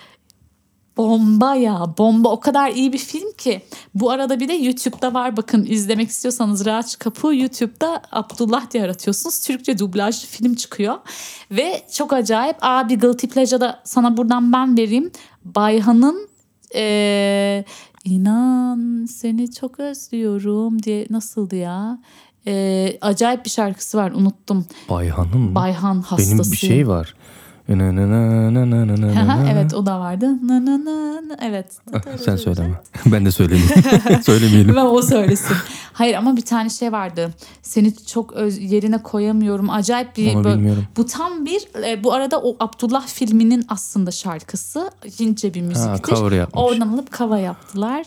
[0.99, 3.62] Bomba ya bomba o kadar iyi bir film ki.
[3.95, 9.39] Bu arada bir de YouTube'da var bakın izlemek istiyorsanız Raç Kapı YouTube'da Abdullah diye aratıyorsunuz.
[9.39, 10.95] Türkçe dublajlı film çıkıyor.
[11.51, 12.57] Ve çok acayip.
[12.62, 15.12] Aa bir Guilty Pleasure'da sana buradan ben vereyim.
[15.45, 16.29] Bayhan'ın
[16.75, 17.65] eee
[18.05, 21.99] inan seni çok özlüyorum diye nasıldı ya?
[22.45, 24.65] Eee, acayip bir şarkısı var unuttum.
[24.89, 25.55] Bayhan'ın mı?
[25.55, 26.31] Bayhan hastası.
[26.39, 27.15] Benim bir şey var.
[29.53, 30.29] Evet o da vardı.
[31.41, 31.65] Evet.
[32.25, 32.82] Sen söyleme.
[33.05, 33.73] ben de söylemeyeyim.
[34.23, 34.75] Söylemeyelim.
[34.75, 35.58] Ben o söylesin.
[35.93, 37.34] Hayır ama bir tane şey vardı.
[37.62, 39.69] Seni çok öz, yerine koyamıyorum.
[39.69, 44.91] Acayip bir Onu böyle- bu tam bir e, bu arada o Abdullah filminin aslında şarkısı.
[45.19, 46.08] Hintçe bir müziktir.
[46.36, 46.63] yapmış.
[46.63, 48.05] Oradan alıp kava yaptılar.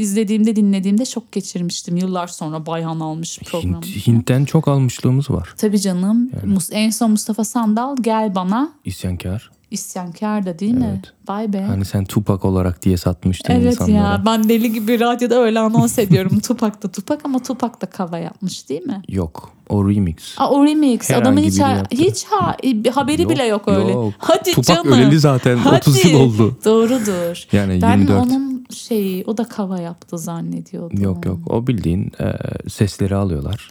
[0.00, 1.96] İzlediğimde dinlediğimde şok geçirmiştim.
[1.96, 3.76] Yıllar sonra Bayhan almış programı.
[3.76, 5.54] Hint, Hint'ten çok almışlığımız var.
[5.56, 6.30] Tabii canım.
[6.46, 8.72] Mus- En son Mustafa Sandal gel bana.
[8.84, 9.50] İsyankar.
[9.70, 10.86] İsyankar da değil mi?
[10.94, 11.12] Evet.
[11.28, 11.60] Vay be.
[11.62, 13.96] Hani sen Tupac olarak diye satmıştın Evet insanlara.
[13.96, 16.40] ya ben deli gibi radyoda öyle anons ediyorum.
[16.40, 19.02] Tupac da Tupac ama Tupac da kava yapmış değil mi?
[19.08, 19.50] Yok.
[19.68, 20.34] O remix.
[20.38, 22.56] Aa, o remix Herhangi adamın hiç, ha- hiç ha-
[22.94, 23.92] haberi Yok, bile yok öyle.
[23.92, 24.12] yok.
[24.18, 24.92] Hadi Tupac canım.
[24.92, 26.58] öleli zaten, 30 yıl oldu.
[26.64, 27.44] Doğrudur.
[27.52, 28.26] Yani ben 24.
[28.26, 31.00] onun şeyi o da kava yaptı zannediyordum.
[31.02, 31.38] Yok yok.
[31.46, 32.32] O bildiğin e,
[32.68, 33.70] sesleri alıyorlar.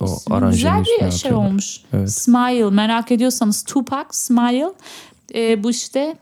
[0.00, 1.46] O aranjenin Güzel bir şey atıyorlar.
[1.48, 1.80] olmuş.
[1.92, 2.10] Evet.
[2.10, 4.72] Smile merak ediyorsanız Tupac Smile
[5.34, 6.16] e, bu işte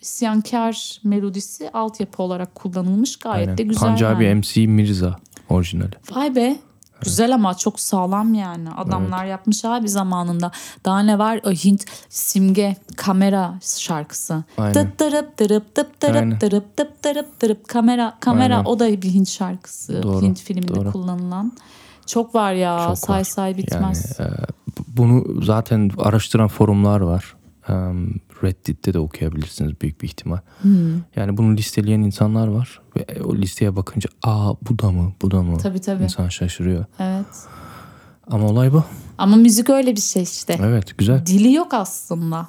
[0.00, 3.58] isyankar melodisi altyapı olarak kullanılmış gayet Aynen.
[3.58, 3.88] de güzel.
[3.88, 4.34] Pancabi yani.
[4.34, 5.16] MC Mirza
[5.48, 5.92] orijinali.
[6.14, 6.56] Vay be.
[7.00, 8.70] Güzel ama çok sağlam yani.
[8.70, 10.50] Adamlar yapmış abi zamanında.
[10.84, 11.40] Daha ne var?
[11.44, 14.44] O Hint simge kamera şarkısı.
[14.56, 18.64] Tıp tırıp tırıp tıp tırıp tırıp tıp tırıp tırıp kamera kamera Aynen.
[18.64, 20.02] o da bir Hint şarkısı.
[20.02, 20.92] Doğru, Hint filminde doğru.
[20.92, 21.52] kullanılan.
[22.06, 22.84] Çok var ya.
[22.86, 23.24] Çok say var.
[23.24, 24.18] say bitmez.
[24.18, 24.34] Yani, e,
[24.88, 27.36] bunu zaten araştıran forumlar var.
[27.68, 30.38] Um, Reddit'te de okuyabilirsiniz büyük bir ihtimal.
[30.62, 30.92] Hmm.
[31.16, 35.42] Yani bunu listeleyen insanlar var ve o listeye bakınca aa bu da mı bu da
[35.42, 36.04] mı Tabii, tabii.
[36.04, 36.84] insan şaşırıyor.
[36.98, 37.26] Evet.
[38.26, 38.84] Ama olay bu.
[39.18, 40.58] Ama müzik öyle bir şey işte.
[40.62, 41.26] Evet güzel.
[41.26, 42.48] Dili yok aslında.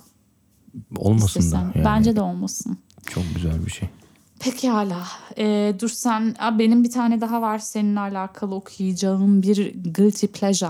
[0.97, 1.43] Olmasın da.
[1.43, 1.71] istesen.
[1.75, 1.86] Yani.
[1.86, 2.78] Bence de olmasın.
[3.08, 3.89] Çok güzel bir şey.
[4.39, 5.04] Pekala.
[5.38, 10.69] Ee, dur sen benim bir tane daha var seninle alakalı okuyacağım bir guilty pleasure.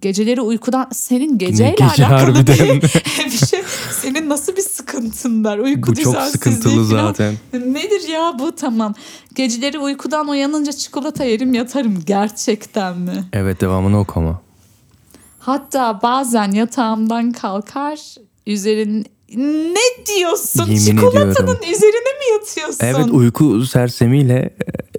[0.00, 2.80] Geceleri uykudan senin geceyle gece alakalı harbiden?
[3.26, 3.62] bir şey.
[3.90, 5.58] Senin nasıl bir sıkıntın var?
[5.58, 7.06] Uyku Bu çok sıkıntılı falan.
[7.06, 7.34] zaten.
[7.52, 8.94] Nedir ya bu tamam.
[9.34, 13.24] Geceleri uykudan uyanınca çikolata yerim yatarım gerçekten mi?
[13.32, 14.40] Evet devamını oku ama.
[15.38, 18.00] Hatta bazen yatağımdan kalkar
[18.46, 20.64] üzerin ne diyorsun?
[20.66, 21.58] Yemin Çikolatanın ediyorum.
[21.72, 22.78] üzerine mi yatıyorsun?
[22.86, 24.50] Evet uyku sersemiyle e,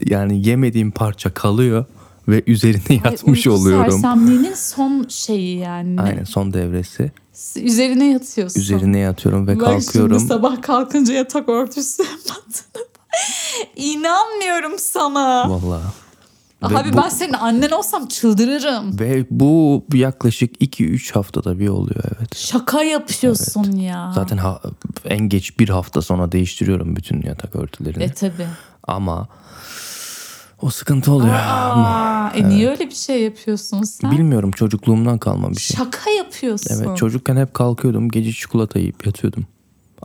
[0.05, 1.85] yani yemediğim parça kalıyor
[2.27, 3.91] ve üzerine Ay, yatmış uyku oluyorum.
[3.91, 6.01] sersemliğinin son şeyi yani.
[6.01, 7.11] Aynen son devresi.
[7.55, 8.59] Üzerine yatıyorsun.
[8.59, 10.19] Üzerine yatıyorum ve Bak kalkıyorum.
[10.19, 12.03] şimdi sabah kalkınca yatak örtüsü.
[13.75, 15.49] İnanmıyorum sana.
[15.49, 15.83] Vallahi.
[16.65, 18.99] Abi bu- ben senin annen olsam çıldırırım.
[18.99, 22.35] Ve bu yaklaşık 2-3 haftada bir oluyor evet.
[22.37, 24.11] Şaka yapıyorsun ya.
[24.15, 24.61] Zaten ha-
[25.05, 28.03] en geç bir hafta sonra değiştiriyorum bütün yatak örtülerini.
[28.03, 28.47] E tabi.
[28.87, 29.27] Ama
[30.61, 31.33] o sıkıntı oluyor.
[31.35, 34.11] Ama Aa, e niye öyle bir şey yapıyorsun sen?
[34.11, 35.77] bilmiyorum çocukluğumdan kalma bir şey.
[35.77, 36.75] Şaka yapıyorsun.
[36.83, 39.45] Evet çocukken hep kalkıyordum gece çikolata yiyip yatıyordum.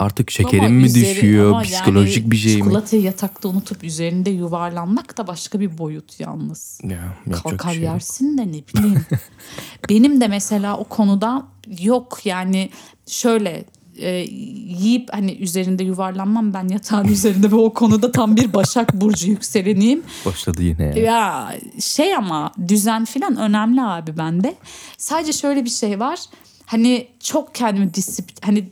[0.00, 2.58] Artık Ama şekerim mi üzeri- düşüyor ama psikolojik yani bir şey mi?
[2.58, 6.80] Çikolatayı yatakta unutup üzerinde yuvarlanmak da başka bir boyut yalnız.
[6.84, 7.92] Ya, Kalkar şey yok.
[7.92, 9.04] yersin de ne bileyim.
[9.88, 11.46] Benim de mesela o konuda
[11.80, 12.70] yok yani
[13.06, 13.64] şöyle
[13.96, 19.26] e, yiyip hani üzerinde yuvarlanmam ben yatağın üzerinde ve o konuda tam bir Başak Burcu
[19.30, 20.02] yükseleniyim.
[20.26, 20.96] Başladı yine ya.
[20.96, 24.54] Ya şey ama düzen falan önemli abi bende.
[24.98, 26.18] Sadece şöyle bir şey var.
[26.66, 28.68] Hani çok kendimi disiplin hani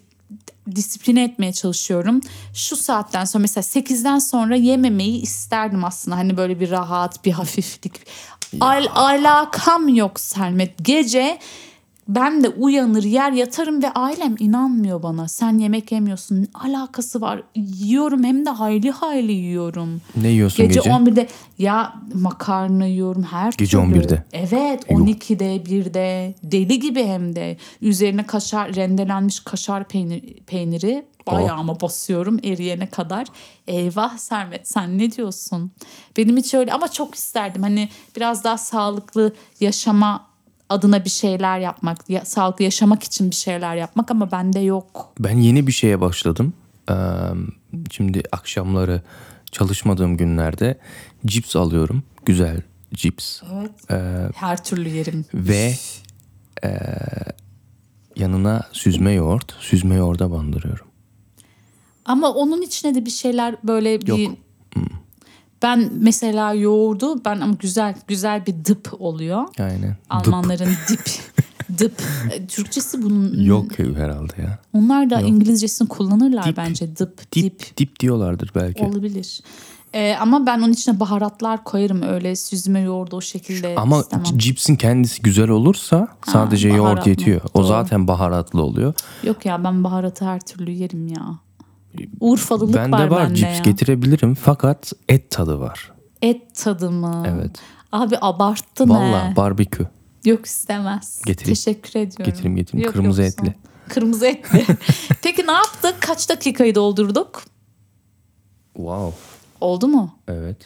[0.76, 2.20] disipline etmeye çalışıyorum.
[2.54, 6.16] Şu saatten sonra mesela 8'den sonra yememeyi isterdim aslında.
[6.16, 7.92] Hani böyle bir rahat, bir hafiflik.
[8.60, 10.74] Al, alakam yok Sermet.
[10.82, 11.38] Gece
[12.08, 15.28] ben de uyanır yer yatarım ve ailem inanmıyor bana.
[15.28, 16.42] Sen yemek yemiyorsun.
[16.42, 17.42] Ne alakası var?
[17.56, 20.00] Yiyorum hem de hayli hayli yiyorum.
[20.16, 20.90] Ne yiyorsun Gece, gece?
[20.90, 23.98] 11'de ya makarna yiyorum her Gece türlü.
[23.98, 24.24] 11'de.
[24.32, 24.98] Evet Yuh.
[24.98, 32.86] 12'de 1'de deli gibi hem de üzerine kaşar rendelenmiş kaşar peynir, peyniri ayağıma basıyorum eriyene
[32.86, 33.26] kadar.
[33.66, 35.70] Eyvah Sermet sen ne diyorsun?
[36.16, 40.27] Benim hiç öyle ama çok isterdim hani biraz daha sağlıklı yaşama
[40.68, 45.12] adına bir şeyler yapmak, ya, sağlıklı yaşamak için bir şeyler yapmak ama bende yok.
[45.20, 46.52] Ben yeni bir şeye başladım.
[46.90, 46.94] Ee,
[47.90, 49.02] şimdi akşamları
[49.52, 50.78] çalışmadığım günlerde
[51.26, 52.02] cips alıyorum.
[52.26, 52.62] Güzel
[52.94, 53.42] cips.
[53.52, 53.70] Evet.
[53.90, 55.24] Ee, Her türlü yerim.
[55.34, 55.74] ve
[56.64, 56.78] e,
[58.16, 59.52] yanına süzme yoğurt.
[59.60, 60.86] Süzme yoğurda bandırıyorum.
[62.04, 64.18] Ama onun içine de bir şeyler böyle bir...
[64.18, 64.36] Yok.
[65.62, 69.44] Ben mesela yoğurdu ben ama güzel güzel bir dıp oluyor.
[69.58, 69.96] Aynen.
[70.10, 71.00] Almanların dip.
[71.78, 71.92] Dıp.
[72.32, 73.42] E, Türkçesi bunun.
[73.44, 74.58] Yok herhalde ya.
[74.72, 76.56] Onlar da İngilizcesini kullanırlar Dip.
[76.56, 76.96] bence.
[76.96, 77.76] Dıp, Dip, dip.
[77.76, 78.84] dip diyorlardır belki.
[78.84, 79.40] Olabilir.
[79.94, 84.38] Ee, ama ben onun içine baharatlar koyarım öyle süzme yoğurdu o şekilde Ama istemem.
[84.38, 87.40] cipsin kendisi güzel olursa sadece yoğurt yetiyor.
[87.54, 87.66] O Doğru.
[87.66, 88.94] zaten baharatlı oluyor.
[89.24, 91.38] Yok ya ben baharatı her türlü yerim ya.
[92.20, 93.58] Urfalılık Bende var, var bende cips ya.
[93.58, 95.92] getirebilirim fakat et tadı var.
[96.22, 97.24] Et tadı mı?
[97.28, 97.50] Evet.
[97.92, 99.36] Abi abarttın Valla he.
[99.36, 99.88] barbekü.
[100.24, 101.22] Yok istemez.
[101.26, 101.54] Getireyim.
[101.54, 102.24] Teşekkür ediyorum.
[102.24, 102.84] Getireyim, getireyim.
[102.86, 103.46] Yok, Kırmızı yok, sağ ol.
[103.46, 103.56] etli.
[103.88, 104.66] Kırmızı etli.
[105.22, 105.94] Peki ne yaptık?
[106.00, 107.42] Kaç dakikayı doldurduk?
[108.76, 109.16] Wow.
[109.60, 110.18] Oldu mu?
[110.28, 110.56] Evet.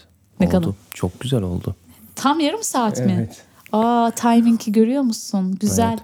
[0.41, 0.53] Ne oldu.
[0.53, 0.75] kadar?
[0.95, 1.77] Çok güzel oldu.
[2.15, 3.15] Tam yarım saat mi?
[3.19, 3.43] Evet.
[3.73, 5.57] Aa timing'i görüyor musun?
[5.61, 5.99] Güzel.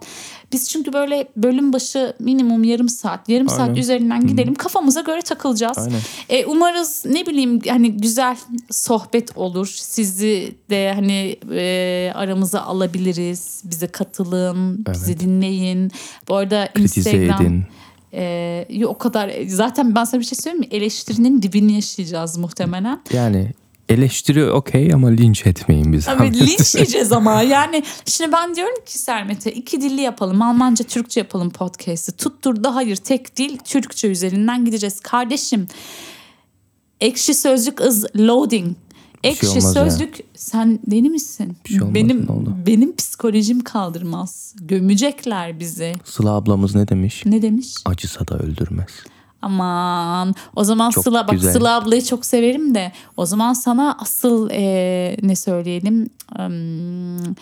[0.53, 3.65] Biz çünkü böyle bölüm başı minimum yarım saat, yarım Aynen.
[3.67, 4.55] saat üzerinden gidelim.
[4.55, 5.79] Kafamıza göre takılacağız.
[5.79, 6.01] Aynen.
[6.29, 8.37] E, umarız ne bileyim hani güzel
[8.71, 9.67] sohbet olur.
[9.77, 13.61] Sizi de hani e, aramıza alabiliriz.
[13.65, 15.21] Bize katılın, bizi Evet.
[15.21, 15.91] dinleyin.
[16.29, 17.65] Bu arada Kritize Instagram edin.
[18.13, 20.77] e, yo, o kadar zaten ben sana bir şey söyleyeyim mi?
[20.77, 23.01] Eleştirinin dibini yaşayacağız muhtemelen.
[23.13, 23.53] Yani
[23.89, 26.11] eleştiri okey ama linç etmeyin bizi.
[26.11, 27.43] Abi linç yiyeceğiz ama.
[27.49, 32.97] Yani şimdi ben diyorum ki Sermet'e iki dilli yapalım Almanca Türkçe yapalım podcast'i tutturdu hayır
[32.97, 35.01] tek dil Türkçe üzerinden gideceğiz.
[35.01, 35.67] Kardeşim
[37.01, 38.77] ekşi sözlük is loading.
[39.23, 39.91] Ekşi şey olmaz ya.
[39.91, 41.57] sözlük sen deli misin?
[41.65, 42.27] Bir şey olmaz, benim
[42.67, 44.55] benim psikolojim kaldırmaz.
[44.61, 45.95] Gömecekler bizi.
[46.05, 47.23] Sıla ablamız ne demiş?
[47.27, 47.75] ne demiş?
[47.85, 48.89] Acısa da öldürmez.
[49.43, 51.53] Aman o zaman Çok Sıla bak güzel.
[51.53, 57.35] Sıla ablayı çok severim de o zaman sana asıl e, ne söyleyelim Im,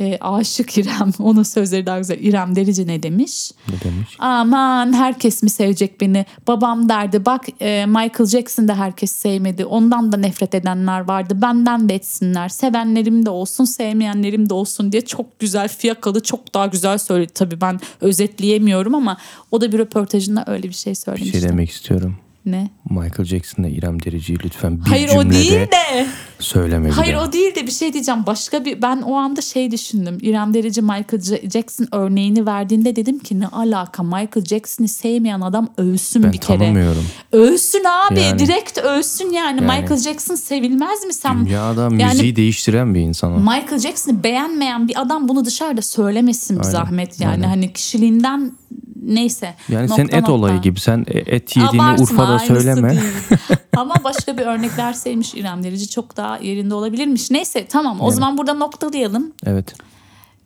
[0.00, 3.50] e, aşık İrem onun sözleri daha güzel İrem Derici ne demiş?
[3.68, 4.08] Ne demiş?
[4.18, 6.26] Aman herkes mi sevecek beni?
[6.46, 9.64] Babam derdi bak e, Michael Jackson da herkes sevmedi.
[9.64, 11.34] Ondan da nefret edenler vardı.
[11.42, 12.48] Benden de etsinler.
[12.48, 17.32] Sevenlerim de olsun, sevmeyenlerim de olsun diye çok güzel fiyakalı çok daha güzel söyledi.
[17.34, 19.16] Tabii ben özetleyemiyorum ama
[19.50, 21.40] o da bir röportajında öyle bir şey Bir söylemişti.
[21.40, 22.16] şey demek istiyorum.
[22.46, 22.70] Ne?
[22.90, 26.06] Michael Jackson'la İrem Derici'yi lütfen bir Hayır o cümlede değil de.
[26.38, 28.20] söyleme Hayır o değil de bir şey diyeceğim.
[28.26, 30.18] Başka bir ben o anda şey düşündüm.
[30.22, 36.22] İrem Derici Michael Jackson örneğini verdiğinde dedim ki ne alaka Michael Jackson'ı sevmeyen adam ölsün
[36.22, 36.58] Ben bir kere.
[36.58, 37.04] tanımıyorum.
[37.32, 38.38] Ölsün abi Yani.
[38.38, 39.62] direkt ölsün yani.
[39.62, 39.80] Yani.
[39.82, 41.46] Michael Jackson sevilmez mi sen?
[41.46, 43.38] Dünyada müziği değiştiren bir insan o.
[43.38, 47.32] Michael Jackson'ı beğenmeyen bir adam bunu dışarıda söylemesin bir zahmet yani.
[47.32, 47.48] aynen.
[47.48, 48.52] Hani kişiliğinden
[49.02, 49.54] neyse.
[49.68, 50.32] Yani Nokta sen et nokta.
[50.32, 50.80] olayı gibi.
[50.80, 52.90] Sen et yediğini Abartma, Urfa'da söyleme.
[52.90, 53.00] değil.
[53.76, 57.30] Ama başka bir örnek verseymiş İrem Derici çok daha yerinde olabilirmiş.
[57.30, 59.32] Neyse tamam o zaman burada noktalayalım.
[59.46, 59.74] Evet.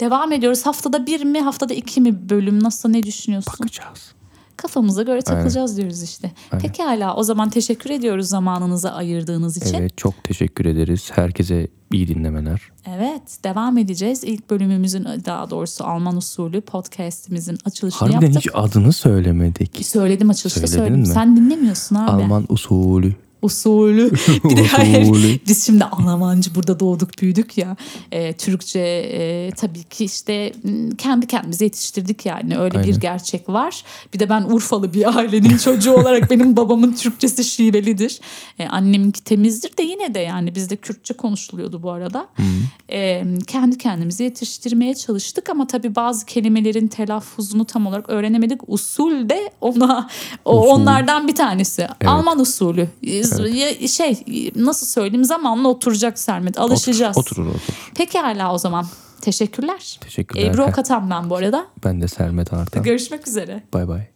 [0.01, 0.67] Devam ediyoruz.
[0.67, 3.53] Haftada bir mi haftada iki mi bölüm nasıl ne düşünüyorsun?
[3.61, 4.13] Bakacağız.
[4.57, 6.31] Kafamıza göre takılacağız diyoruz işte.
[6.61, 9.75] Peki hala o zaman teşekkür ediyoruz zamanınızı ayırdığınız için.
[9.75, 11.11] Evet çok teşekkür ederiz.
[11.15, 12.61] Herkese iyi dinlemeler.
[12.97, 14.25] Evet devam edeceğiz.
[14.25, 18.43] İlk bölümümüzün daha doğrusu Alman usulü podcastimizin açılışını Harbiden yaptık.
[18.43, 19.87] hiç adını söylemedik.
[19.87, 21.01] Söyledim açılışta Söyledin söyledim.
[21.01, 21.07] mi?
[21.07, 22.11] Sen dinlemiyorsun abi.
[22.11, 23.15] Alman usulü.
[23.47, 24.11] Usulü.
[24.45, 27.77] Bir de hayır, biz şimdi Almancı burada doğduk büyüdük ya.
[28.13, 30.53] E, Türkçe e, tabii ki işte
[30.99, 32.59] kendi kendimize yetiştirdik yani.
[32.59, 33.01] Öyle bir Aynen.
[33.01, 33.85] gerçek var.
[34.15, 38.21] Bir de ben Urfalı bir ailenin çocuğu olarak benim babamın Türkçesi şivelidir.
[38.59, 42.29] E, anneminki temizdir de yine de yani bizde Kürtçe konuşuluyordu bu arada.
[42.93, 48.61] E, kendi kendimize yetiştirmeye çalıştık ama tabii bazı kelimelerin telaffuzunu tam olarak öğrenemedik.
[48.67, 50.09] Usul de ona
[50.45, 50.71] o, Usul.
[50.71, 51.87] onlardan bir tanesi.
[52.07, 52.89] Alman usulü.
[53.45, 54.25] Ya- Şey
[54.57, 56.59] nasıl söyleyeyim zamanla oturacak Sermet.
[56.61, 57.19] Alışacağız.
[57.19, 57.61] Oturur oturur.
[57.95, 58.87] Peki hala o zaman.
[59.21, 59.99] Teşekkürler.
[60.01, 60.45] Teşekkürler.
[60.51, 61.67] Ebru Okatan ben bu arada.
[61.85, 62.83] Ben de Sermet Artan.
[62.83, 63.63] Görüşmek üzere.
[63.73, 64.16] Bay bay.